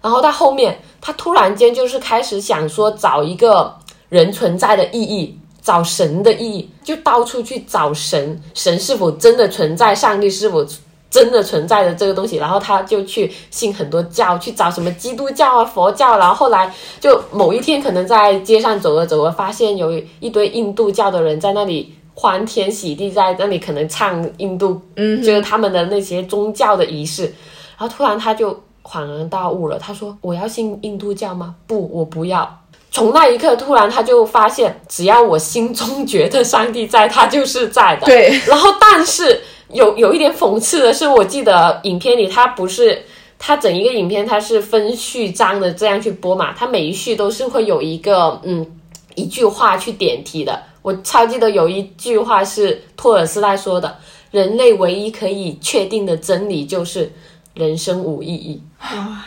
[0.02, 3.74] 然后到后面，他突然间就是开始想说找一个
[4.08, 10.66] 人存在的意义，找神的意义，就到处去找神，神是否真的存在，上帝是否
[11.08, 12.36] 真的存在的这个东西。
[12.36, 16.18] 然后他就去信很多教，去找什么基督教啊、佛教。
[16.18, 21.94] 然后后来就某一天，可能在街上走着走着，发现有一堆印度教的人在那里。
[22.14, 31.54] 欢天喜地在那里可能唱印度，嗯，就是他们的那些宗教的仪式，然后突然他就恍然大悟了，他说：“我要信印度教吗？
[31.66, 32.58] 不，我不要。”
[32.90, 38.04] 从那一刻，突然他就发现，只要我心中觉得上帝在，他就是在的。
[38.04, 38.38] 对。
[38.46, 43.02] 然后，但是有有一点讽刺的是，我记得影片里他不是
[43.38, 48.66] 他整一个影片他是分序章的这样去播嘛，他每一序都是会有一个嗯
[49.14, 50.62] 一句话去点题的。
[50.82, 53.96] 我超记得有一句话是托尔斯泰说的
[54.32, 57.12] ：“人类唯一可以确定的真理就是
[57.54, 58.60] 人生无意义。”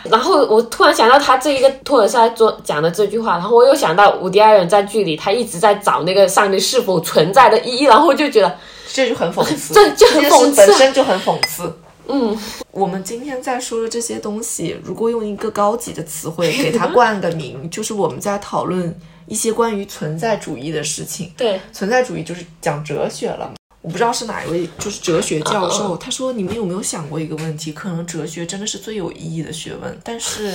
[0.04, 8.58] 然后我突然想到他这一个托尔斯泰说讲的这句话，然后我又想到伍迪·艾伦在剧里他一直在找那个上帝是否存在的意义，然后就觉得
[8.92, 11.74] 这就很讽刺，这就很件讽刺事本身就很讽刺。
[12.08, 12.38] 嗯，
[12.72, 18.94] 我们今天在说的这些东西，如果用一个高级的词汇给它冠个名， 就是我们在讨论
[19.28, 21.32] 一些关于存在主义的事情。
[21.38, 23.54] 对，存在主义就是讲哲学了。
[23.82, 27.72] 我不知道是哪一位，就是哲学教授，他说：“你们有没有想过一个问题？
[27.72, 30.52] 可能哲学真的是最有意义的学问，但是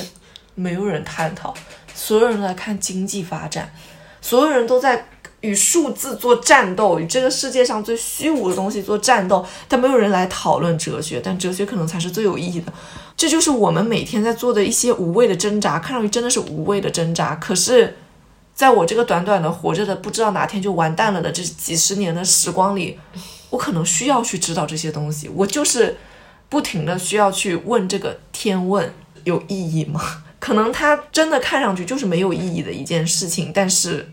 [0.56, 1.54] 没有人探讨。
[1.94, 3.72] 所有人都在看经济发展，
[4.20, 5.06] 所有人都在
[5.42, 11.20] 与数字做战斗，与这个世界上最虚无的东西做战斗，但没有人来讨论哲学。
[11.22, 12.72] 但哲学可能才是最有意义的。
[13.16, 17.96] 这就是我们每天在做的一些无谓的挣扎，看上去真的是无谓的挣扎，可是。”
[18.60, 23.00] 在我这个短短的活着的，不知道哪天就完蛋了的这几十年的时光里，
[23.48, 25.30] 我可能需要去知道这些东西。
[25.30, 25.96] 我就是
[26.50, 28.92] 不停的需要去问这个天问
[29.24, 30.02] 有意义吗？
[30.38, 34.12] 可能它真的看上去就是没有意义的一件事情，但是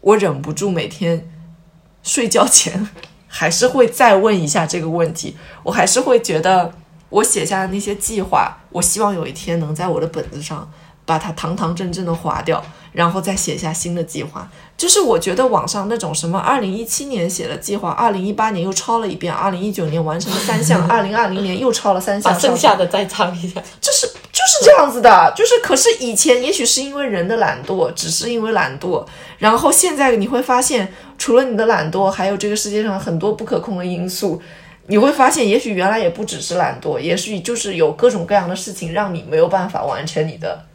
[0.00, 1.28] 我忍不住每天
[2.04, 2.88] 睡觉前
[3.26, 5.36] 还是会再问一下这个问题。
[5.64, 6.72] 我还是会觉得
[7.08, 10.70] 我写下的那些计划，我希望有一天能在我的本子上
[11.04, 12.64] 把它堂堂正正的划掉。
[12.92, 29.02] 然后再写下新的计划，就是我觉得网上那种什么二零一七年写了计划，二零一八年又抄了一遍，二零一九年完成了三项， 二零二零年又抄了三项，把剩下的再抄一下，就是就是这样子的，就是可是以前也许是因为人的懒惰，只是因为懒惰，
[29.38, 34.42] 然后现在你会发现，除了你的懒惰，还有这个世界上很多不可控的因素，
[34.88, 40.66] 你会发现，也许原来也不只是懒惰，也许就是有各种各样的事情让你没有办法完成你的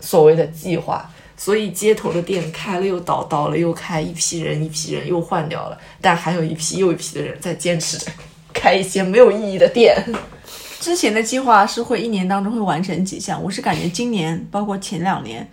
[0.00, 1.08] 所谓的计划。
[1.36, 8.06] 所以街头的店开了又倒，倒了又开，一批人一批人又换掉了，但还有一批又一批的人在坚持着
[8.52, 9.96] 开一些没有意义的店。
[10.78, 15.50] 之前的计划是会一年当中会完成几项，我是感觉今年包括前两年，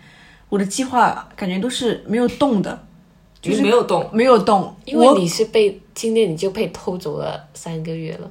[0.50, 2.86] 我的计划感觉都是没有动的，
[3.42, 4.76] 就是没有动，没有动。
[4.86, 8.30] 因为你是被今年你就被偷走了三个月了，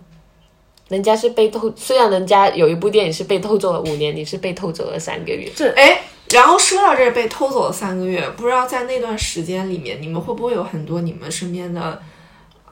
[0.89, 5.51] 人家是被偷，虽然人家有一部电影是被偷走了五年，你是被偷走了三个月。
[5.57, 6.03] 这哎。
[6.35, 12.03] 然后说到这被偷走了三个月，不知道在那段时间里面，你们会不会有很多你们身边的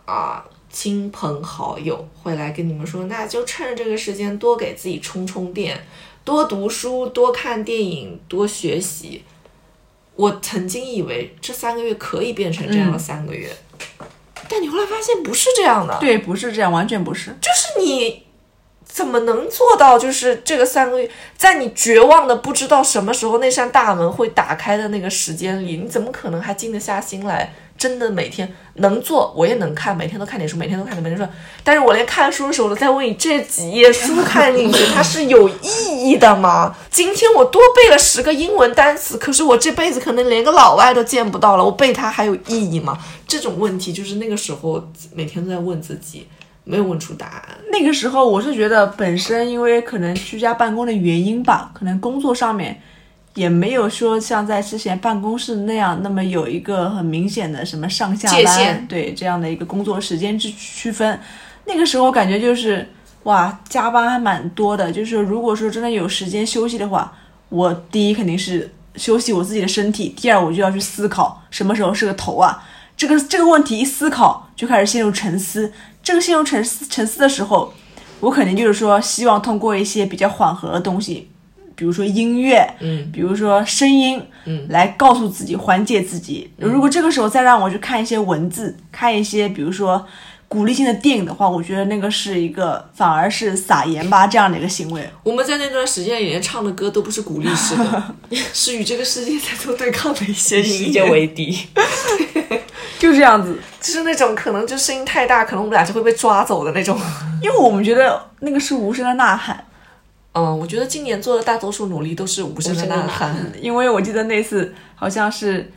[0.04, 5.86] 啊亲朋好友会来跟你们说，那就趁着这个时间多给自己充充电，
[6.22, 9.24] 多读书，多看电影，多学习。
[10.16, 13.50] 我曾经以为这三个月可以变成这样的三个月，
[14.50, 15.96] 但你后来发现不是这样的。
[15.98, 18.25] 对，不是这样，完全不是，就是你。
[18.96, 19.98] 怎么能做到？
[19.98, 21.06] 就是这个三个月，
[21.36, 27.52] 在你绝望的不知道什么时候那扇大门会打开的那个时间里，你怎么可能还静得下心来？
[27.76, 31.30] 真的每天能做，我也能看，每天都看点书，每天都看点每天书。
[31.62, 36.74] 但是我连看书的时候都在问你：这几页书看进去，它是有意义的吗？
[36.90, 42.96] 今天我多背了十个英文单词，可是我这辈子可能连个老外都见不到了，我背它还有意义吗？
[43.28, 44.82] 这种问题就是那个时候
[45.12, 46.26] 每天都在问自己。
[46.68, 47.42] 没有问出答案。
[47.70, 52.82] 那个时候，我是觉得本身因为可能居家办公的原因吧，可能工作上面
[53.34, 61.18] 也没有说像在之前办公室那样那么有一个很明显的什么上下班对这样的一个工作时间之区分。
[61.66, 62.88] 那个时候感觉就是
[63.22, 64.90] 哇，加班还蛮多的。
[64.90, 67.12] 就是如果说真的有时间休息的话，
[67.48, 72.60] 我第一肯定是休息我自己的身体，第二我就要去思考什么时候是个头啊。
[72.96, 75.70] 这个这个问题一思考就开始陷入沉思。
[76.06, 77.74] 这个陷入沉思沉思的时候，
[78.20, 81.28] 我肯定就是说，希望通过一些比较缓和的东西，
[81.74, 86.48] 比如说音乐，嗯，比如说声音，嗯，来告诉自己缓解自己。
[86.58, 90.06] 如果这个时候再让我去看一些文字，看一些比如说
[90.48, 95.08] 鼓励性的电影的话，我觉得那个是一个反而是撒盐巴这样的一个行为。
[95.24, 98.14] 我们在那段时间里面唱的歌都不是鼓励式的，
[98.54, 101.58] 是与这个世界在做对抗的一些世界为敌。
[102.98, 106.98] 就这样子，就是那种可能就声音太大，可能我们俩就会被抓走的那种。
[107.42, 109.62] 因为我们觉得那个是无声的呐喊。
[110.32, 113.34] 嗯，我觉得今年做的大多数努力都是无声的呐喊。
[113.60, 115.70] 因为我记得那次好像是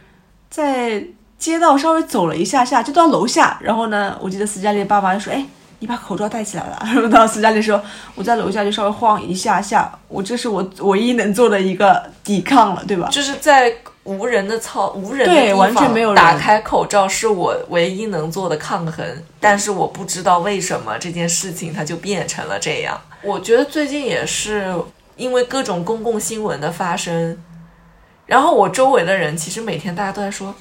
[0.50, 1.04] 在
[1.40, 5.44] 街道稍微走了一下下，就到楼下，然后呢，我记得斯嘉丽爸爸就说：“哎，
[5.80, 7.82] 你把口罩戴起来了。” 然后到斯嘉丽说
[8.14, 13.74] ：“我在楼下就稍微晃一下下，我这是我唯一能做的一个抵抗了，对吧？”就是在。
[14.06, 19.06] 无人的操，无人的地方，打开口罩是我唯一能做的抗衡。
[19.40, 23.00] 但是我不知道为什么这件事情它就变成了这样。
[23.22, 24.74] 我觉得最近也是
[25.16, 27.38] 因为各种公共新闻的发生，
[28.26, 30.56] 然后我周围的人其实每天大家都在说，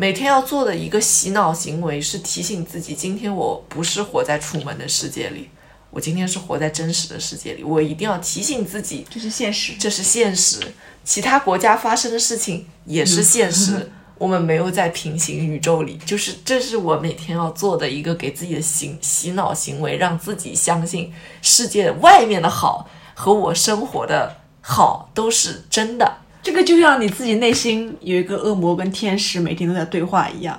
[0.00, 5.50] 每天要做的一个洗脑行为是提醒自己，今天我不是活在楚门的世界里，
[5.90, 7.64] 我今天是活在真实的世界里。
[7.64, 10.60] 我一定要提醒自己，这是现实，这是现实。
[11.02, 26.18] 其他国家发生的事情也是现实，我们没有在平行宇宙里，就是这是我每天要做的一个给自己的行洗脑行为，让自己相信世界外面的好和我生活的好都是真的。
[26.48, 30.58] 这个就像你自己内心有一个恶魔跟天使每天都在对话一样。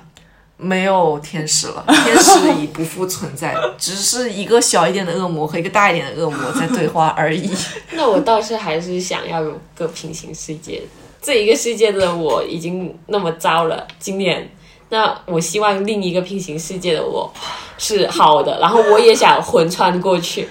[0.56, 7.50] 没有天使了，天使已不复存在，只是一个小一点的恶魔和一个大一点的恶魔在对话而已。
[7.90, 10.80] 那我倒是还是想要有个平行世界，
[11.20, 14.48] 这一个世界的我已经那么糟了，今年，
[14.90, 17.28] 那我希望另一个平行世界的我
[17.78, 20.46] 是好的，然后我也想魂穿过去，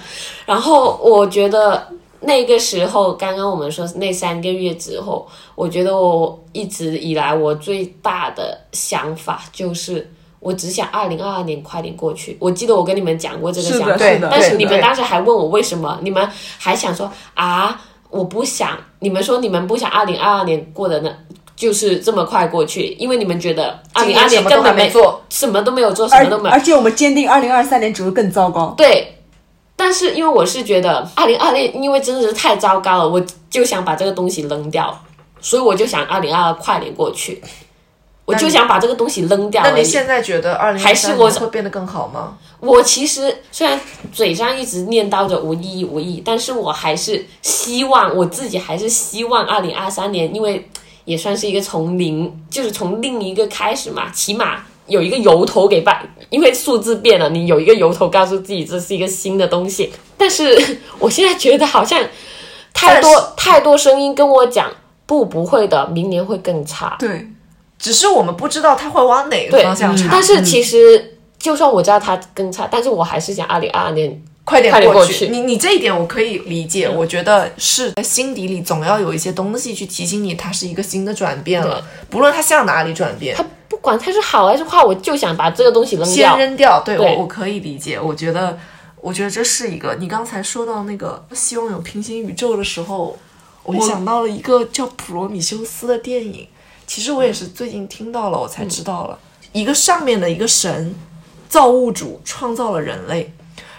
[0.46, 1.88] 然后我觉得
[2.22, 10.12] 那个时候，刚刚我们说那三个月之后，我觉得我一直以来我最大的想法就是。
[10.42, 12.38] 我只想二零二二年快点过去。
[12.40, 16.26] 我记得我跟你们讲过这个想法，是但是你们当时还问我为什么，你们
[16.58, 21.14] 还想说啊，我不想，你们说你们不想二零二二年过的呢，
[21.58, 28.74] 就是这么快过去，因为你们觉得二零二年根本没做，什么都没有做，什么都没有而且我们坚定，二零二三年只会更糟糕。
[28.78, 29.19] 对。
[29.90, 33.20] 但是因为我是觉得二零二零，因为真的是太糟糕了，我
[33.50, 35.04] 就想把这个东西扔掉，
[35.42, 37.42] 所以我就想二零二二快点过去，
[38.26, 39.64] 我就想把这个东西扔掉。
[39.64, 42.38] 那你现在觉得二零还是我会变得更好吗？
[42.60, 43.82] 我其实虽然
[44.14, 50.70] 嘴上一直念叨着无意义无意义，但是我还是希望我自己还是希望二零二三年，因为
[51.06, 59.92] 也算是一个从零，就是从另一个开始嘛，起码有一个由头给办，因为数字变了，你有一个由头告诉自己这是一个新的东西。
[60.18, 62.04] 但是 我现在觉得好像
[62.74, 64.70] 太多太多声音跟我讲，
[65.06, 66.98] 不不会的，明年会更差。
[67.00, 67.28] 对，
[67.78, 70.10] 只是我们不知道它会往哪个方向差。
[70.12, 83.50] 但是其实就算我知道它更差，但是我还是想二零二二年快点快点过过去你你这一点我可以理解，我觉得是在心底里总要有一些东西去提醒你，它是一个新的转变了，不论它向哪里转变，它不
[83.82, 86.40] 管它是好还是坏，我就想把这个东西扔掉先。
[86.40, 86.82] 扔掉。
[86.84, 88.58] 对对我我可以理解，我觉得
[89.02, 89.96] 我觉得这是一个。
[89.96, 93.18] 你刚才说到那个希望有平行宇宙的时候，
[93.64, 96.48] 我就想到了一个叫《普罗米修斯》的电影。
[96.86, 99.20] 其实我也是最近听到了，我才知道了，
[99.52, 100.96] 一个上面的一个神，
[101.48, 103.32] 造物主创造了人类，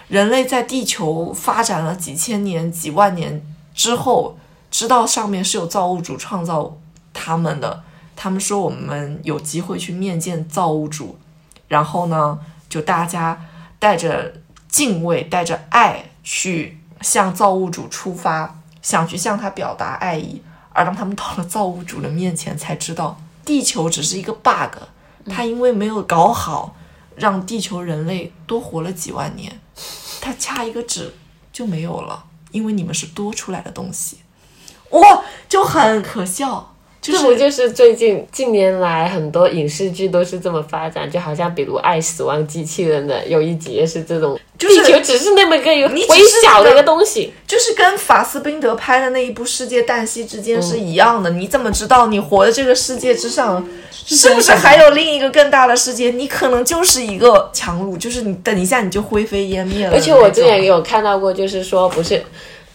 [0.08, 3.44] 人类在地球发展了几千年、几万年
[3.74, 4.38] 之后，
[4.70, 6.78] 知道上面是有造物主创造
[7.12, 7.82] 他们的。
[8.22, 11.18] 他们说我们有机会去面见造物主，
[11.68, 13.46] 然后呢，就大家
[13.78, 14.34] 带着
[14.68, 20.42] 敬畏、带着爱去向造物主出发，想去向他表达爱意。
[20.74, 24.76] 而当他们到了造物主的面前，才知道地球只是一个 bug，
[25.30, 26.76] 他因为没有搞好，
[27.16, 29.58] 让地球人类多活了几万年，
[30.20, 31.14] 他掐一个指
[31.50, 34.18] 就没有了，因为你们是多出来的东西，
[34.90, 36.74] 哇，就很可笑。
[37.00, 51.30] 就这不就是最近近年来很多影视剧都是这么发展，就好像比如《爱死亡机器人》的有一集也是这种，就是地球只是那么个你只微小的一个东西，就是跟法斯宾德拍的那一部《世界旦夕之间》是一样的。
[51.30, 56.10] 你怎么知道你活在这个世界之上，是不是还有另一个更大的世界？
[56.10, 59.94] 你可能就是一个强弩，就是你等一下你就灰飞烟灭了。
[59.94, 62.22] 而且我之前也有看到过，就是说不是。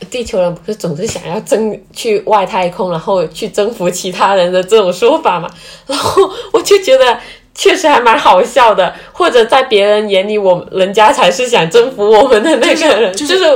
[0.09, 5.49] 地球人不是总是想要征去外太空，然后去征服其他人的这种说法嘛？
[5.87, 7.17] 然后我就觉得
[7.53, 13.53] 确实还蛮好笑的，或者在别人眼里，我们人家才是想征服我们的那个人，就就是是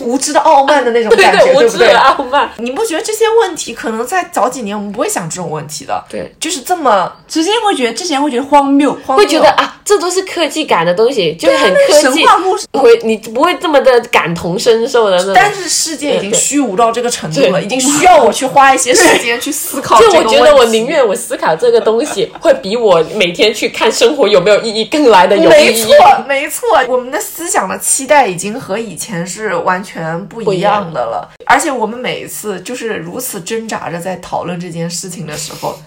[0.00, 1.98] 无知的傲慢的那种 感觉，对无知对不对的？
[1.98, 6.04] 傲慢，你不觉得这些问题可能在早几年我们不会想这种问题的？
[6.08, 12.66] 对，就是这么直接会觉得，之前会觉得荒谬，荒会觉得啊，这都是科技感的东西，就是很科神技，话故事。
[12.72, 15.32] 会你不会这么的感同身受的那种。
[15.34, 20.16] 但是世界已经虚无到这个程度了，已经需要我去花一些时间去思考就。
[20.16, 25.68] 我觉得我宁愿我思考这个东西，会比我每天去看生活有没有意义更来的有意义。
[25.68, 25.94] 没错，
[26.26, 31.32] 没错，我们的思想的期待已经和以前是完全不一样的了。
[31.46, 35.78] 而且我们每一次就是如此挣扎着在讨论这件事情的时候，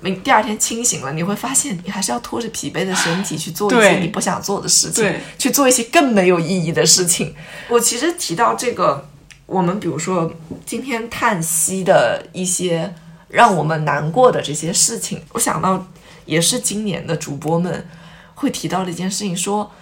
[0.00, 7.34] 你第二天清醒了，你会发现你还是要拖着疲惫的身体去做一些你不想做的事情，去做一些更没有意义的事情。
[7.68, 9.08] 我其实提到这个，
[9.46, 10.32] 我们比如说
[10.66, 12.94] 今天叹息的一些
[13.28, 15.86] 让我们难过的这些事情，我想到
[16.26, 17.86] 也是今年的主播们
[18.34, 19.72] 会提到的一件事情，说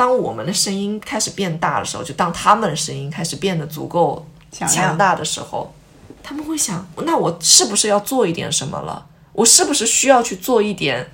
[0.00, 5.74] 当我们的声音开始变大的时候，就当他们的声音开始变得足够强大的时候，
[6.22, 9.04] 他们会想，那我是不是要做一点什么了？
[9.34, 11.10] 我是不是需要去做一点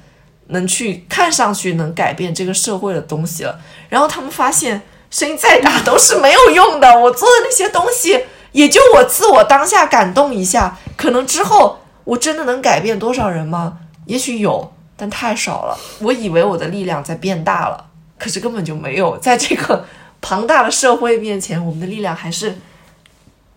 [0.50, 3.58] 能去看上去能改变这个社会的东西了？
[3.88, 4.80] 然后他们发现，
[5.10, 13.78] 声音再大都是没有用的，我做的那些东西，也就我自我当下感动一下，可能之后我真的能改变多少人吗？
[14.04, 15.76] 也许有，但太少了。
[15.98, 17.86] 我以为我的力量在变大了，
[18.18, 19.16] 可是根本就没有。
[19.18, 19.84] 在这个
[20.20, 22.56] 庞大的社会面前，我们的力量还是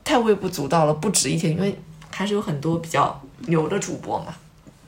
[0.04, 1.80] 太微不足道了，不值一提，因为
[2.10, 4.36] 还是有很多比较牛的主播嘛，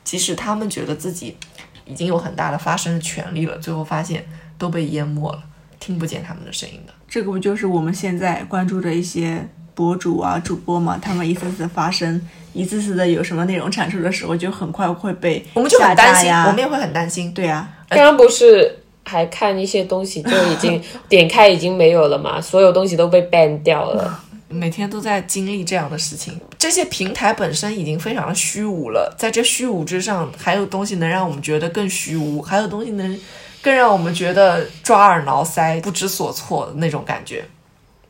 [0.03, 1.38] 即使他们觉得自己
[1.86, 5.43] 已经有很大的发声的权利了，最后发现都被淹没了，
[5.80, 6.93] 听不见他们的声音的。
[7.07, 10.99] 这个不就是我们现在关注的一些博主啊、主播嘛？
[11.01, 12.22] 他们一次次发声，
[12.53, 16.45] 一次次的有什么内容产出的时候，就很快会被我们就很担心，下架呀。
[16.47, 17.34] 我们也会很担心。
[17.34, 18.80] 对啊，刚刚不是
[19.12, 22.39] 还看一些东西就已经 点开已经没有了嘛？
[22.39, 24.18] 所有东西都被 ban 掉了。
[24.47, 33.20] 每天都在经历这样的事情，这些平台本身已经非常的虚无了，在这虚无之上，还有东西能让我们觉得更虚无，还有东西能
[33.62, 37.45] 更让我们觉得抓耳挠腮、不知所措的那种感觉。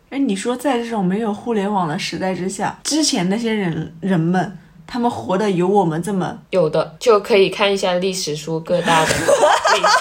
[0.09, 9.11] 哎，你说在这种没有互联网的时代之下，之前那些人人们，他们活得有我们这么有的就可以看一下历史书各大的。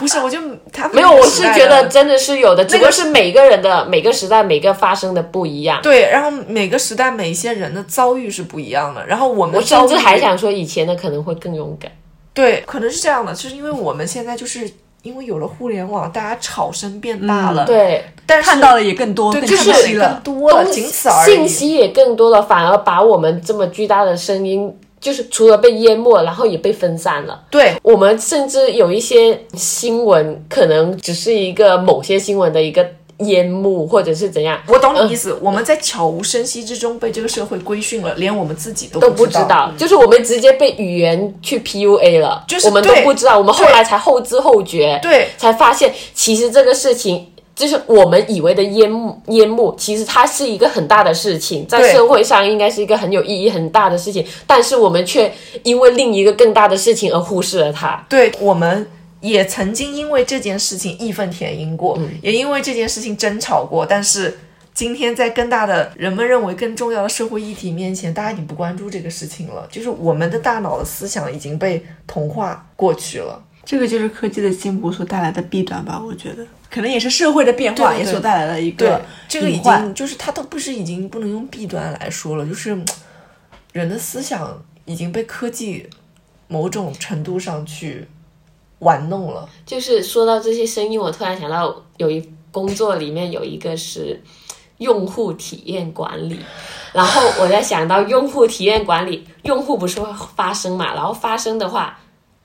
[0.00, 0.38] 不是，我就
[0.72, 5.78] 他没有，我是觉得真的是有的，只不过是每个人的每个时代每个发生的不一样。
[5.82, 11.92] 对，然后每个时代每一些人的遭遇是不一样的，然后我们我甚至还想说，以前的可能会更勇敢。
[12.32, 14.70] 对，可能是这样的，就是因为我们现在就是
[15.02, 20.20] 因为有了互联网，大家吵声变大了，，对，但是看到的也更多，对，更就是更。
[20.20, 21.34] 多了，仅此而已。
[21.34, 27.42] 信息也更多了，反而把我们这么巨大的声音，就是除了被淹没，然后也被分散了。
[27.50, 32.86] 对，我们甚至有一些新闻，可能只是一个某些新闻的一个
[33.18, 45.28] 淹没，或者是怎样，我懂你意思，我们在悄无声息之中被这个社会规训了，连我们自己都都不不知道，就是我们直接被语言去 PUA 了，就是我们都不知道，我们后来才后知后觉，对。
[45.38, 47.26] 才发现其实这个事情。
[47.60, 55.30] 就是我们以为的淹没淹没其实它是一个很大的事情，在社会上应该是一个很有意义、很大的事情，但是我们却
[55.62, 58.02] 因为另一个更大的事情而忽视了它。
[58.08, 58.86] 对，我们
[59.20, 64.38] 也曾经因为这件事情义愤填膺过，也因为这件事情争吵过，但是
[64.72, 73.42] 今天在更大的人们认为更重要的社会议题面前，大家已经不关注这个事情了，就是我们的大脑的思想已经被同化过去了。
[73.62, 76.00] 这个就是科技的进步所带来的弊端吧？
[76.04, 82.84] 我觉得，可能也是社会的变化也所带来的一对个，这个已经就是它都不是已经不能用弊端来说了，就是嗯
[83.72, 85.88] 人的思想已经被科技
[86.48, 88.08] 某种程度上去
[88.80, 89.48] 玩弄了。
[89.64, 94.20] 就是说到这些声音，我突然想到有一工作里面有一个是
[94.78, 96.40] 用户体验管理，
[96.92, 102.00] 然后我在想到用户体验管理，用户不是会发声嘛，然后发声的话。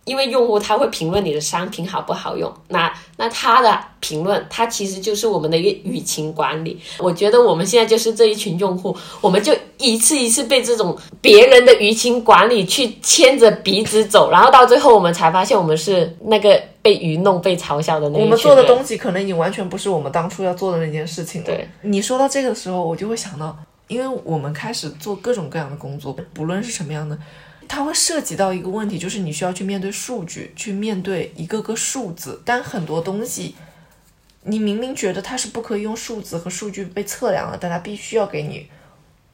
[0.06, 6.80] 因为用户他会评论你的商品好不好用，那那他的评论，他其实就是我们的一个舆情管理。
[7.00, 21.48] 我觉得我们现在就是这一群用户，我们就一次一次被这种别人的舆情管理去牵着鼻子走，然后到最后我们才发现我们是那个被愚弄、被嘲笑的那一群我们做的东西可能已经完全不是我们当初要做的那件事情了。
[21.48, 27.18] 对，你说到这个的时候，我就会想到，因为我们开始做各种各样的工作，不论是什么样的，
[27.68, 33.56] 它会涉及到一个问题，就是你需要去面对数据，去面对一个个数字，但很多东西。
[34.48, 38.68] 你明明觉得它是不可以用数字和数据被测量的，但它必须要给你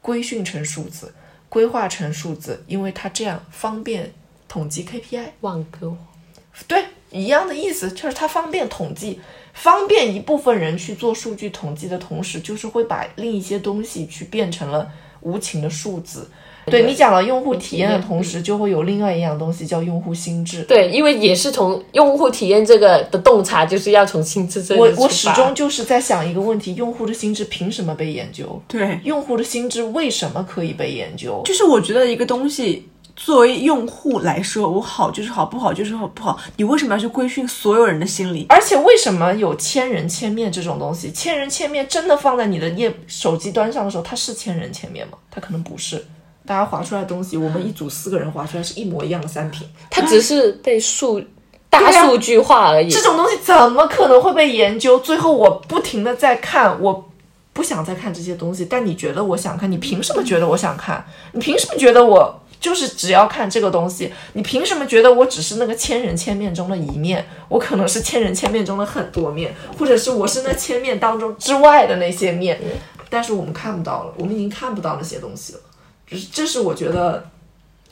[0.00, 1.14] 规训成数字，
[1.50, 4.10] 规划成数字，因为它这样方便
[4.48, 5.32] 统计 KPI。
[5.42, 5.94] 网格
[6.66, 9.20] 对，一样的意思，就是它方便统计，
[9.52, 16.30] 方便一部分人去做数据统计的同时，就是会把另一些东西去变成了无情的数字。
[16.66, 20.62] 对你讲了用户体验的同时，就会有另外一样东西叫用户心智。
[20.62, 28.62] 对，因为也是从用户体验这个的洞察，就是要从心智这里我出发我始终就是在想一个问题：用户的心智凭什么被研究？
[28.68, 31.42] 对，用户的心智为什么可以被研究？
[31.44, 36.38] 就是我觉得一个东西作为用户来说，我好就是好，不好就是好不好。
[36.56, 38.46] 你为什么要去规训所有人的心理？
[38.48, 41.10] 而且为什么有千人千面这种东西？
[41.10, 45.18] 千人千面真的放在你的页手机端上的时候，它是千人千面吗？
[45.30, 46.02] 它可能不是。
[46.46, 51.22] 大家划出来的东西，我们一组四个人划出来是一模一样的三瓶，它只是被数
[51.70, 52.90] 大数据化而已。
[52.90, 54.98] 这种东西怎么可能会被研究？
[54.98, 57.08] 最后我不停的在看，我
[57.52, 61.04] 不想再看这些东西，但你觉得我想看，你凭什么觉得我想看？
[61.32, 64.12] 你凭什么觉得我就是只要看这个东西？
[64.32, 67.24] 你凭什么觉得我只是那个千人千面中的一面？
[67.48, 72.60] 我可能是千人千面中的很多面，或者是我是那千面当中之外的那些面，
[73.08, 75.60] 但是我们看不到了，我们已经看不到那些东西了。
[76.32, 77.28] 这是我觉得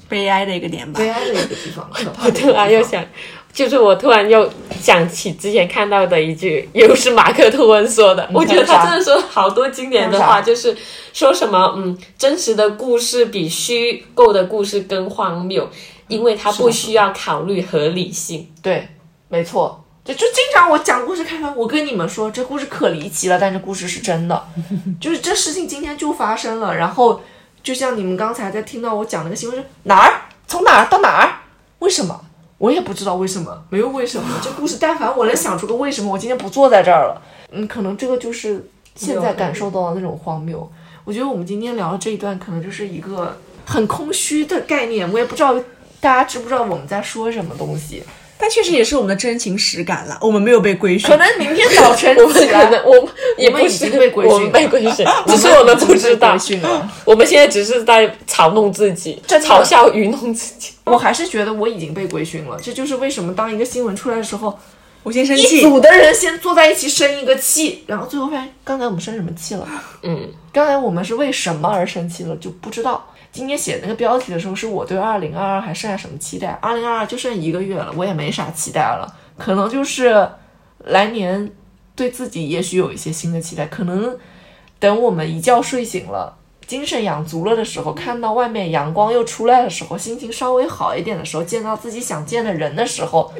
[0.08, 0.98] 悲哀的一个点吧。
[0.98, 2.30] 悲哀的一个地方，可怕的 我。
[2.30, 3.04] 突然又想，
[3.52, 4.50] 就是我突然又
[4.80, 8.28] 想起之前看到的一句，又是马克吐温说的。
[8.32, 10.76] 我觉得他真的说了好多经典的话，就是
[11.12, 15.68] 说什么嗯，真实的故事比虚构的故事更荒谬，
[16.08, 18.48] 因为它不需要考虑合理性。
[18.62, 18.88] 对，
[19.28, 24.48] 没错，就就经常我讲故事开头，我跟你们说这故事可离奇了，但这故事是真的，
[25.00, 27.20] 就是这事情今天就发生了，然后
[27.62, 31.32] 就像你们刚才在听到我讲那个新闻是哪儿从哪儿到哪儿，
[31.80, 32.20] 为什么？
[32.58, 34.28] 我也不知道为什么，没有为什么。
[34.42, 37.22] 这故事但凡我能想出个为什么，我今天不坐在这儿了。
[37.52, 40.70] 嗯，可能这个就是现在感受到的那种荒谬。
[41.04, 45.10] 我觉得我们今天聊的这一段，可能就是一个很空虚的概念。
[45.10, 45.54] 我也不知道
[46.00, 48.04] 大家知不知道我们在说什么东西。
[48.40, 51.16] 但确实也是我们的真情实感了，我们没有被规训可。
[51.16, 56.38] 能明天早晨 我们起来可能，我们也我们已不是经被规训我们被规训，我只是我们不知道规。
[56.38, 56.90] 训了。
[57.04, 60.70] 我们现在只是在嘲弄自己，在嘲笑愚弄自己。
[60.84, 62.58] 我还是觉得我已经被规训了。
[62.62, 64.58] 这就是为什么当一个新闻出来的时候，
[65.02, 69.68] 我先生气一气，组的人先坐在一起生一个气，然后最后发现刚才我们生什么气了？
[70.02, 73.09] 嗯，刚才我们是为什么而生气了就不知道。
[73.32, 76.48] 今天写那个标题的时候，是我对二零二二还剩下什么期待？
[76.60, 80.28] 二零二二就剩一个月了，我也没啥期待了，可能就是
[80.84, 81.52] 来年
[81.94, 84.18] 对自己也许有一些新的期待，可能
[84.78, 86.36] 等我们一觉睡醒了。
[86.66, 93.32] 精神养足了的时候，看到外面阳光又出来的时候，心情稍微好一点的时候，见到自己想见的人的时候，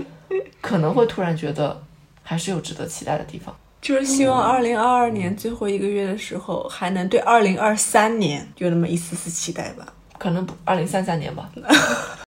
[0.60, 1.80] 可能会突然觉得
[2.24, 3.54] 还是有值得期待的地方。
[3.80, 9.86] 就是希望二零二二年最后一个月的时候，还能对二零二三年有那么一丝丝期待吧。
[10.18, 11.50] 可能不二零三三年吧。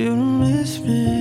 [0.00, 1.19] you to miss me.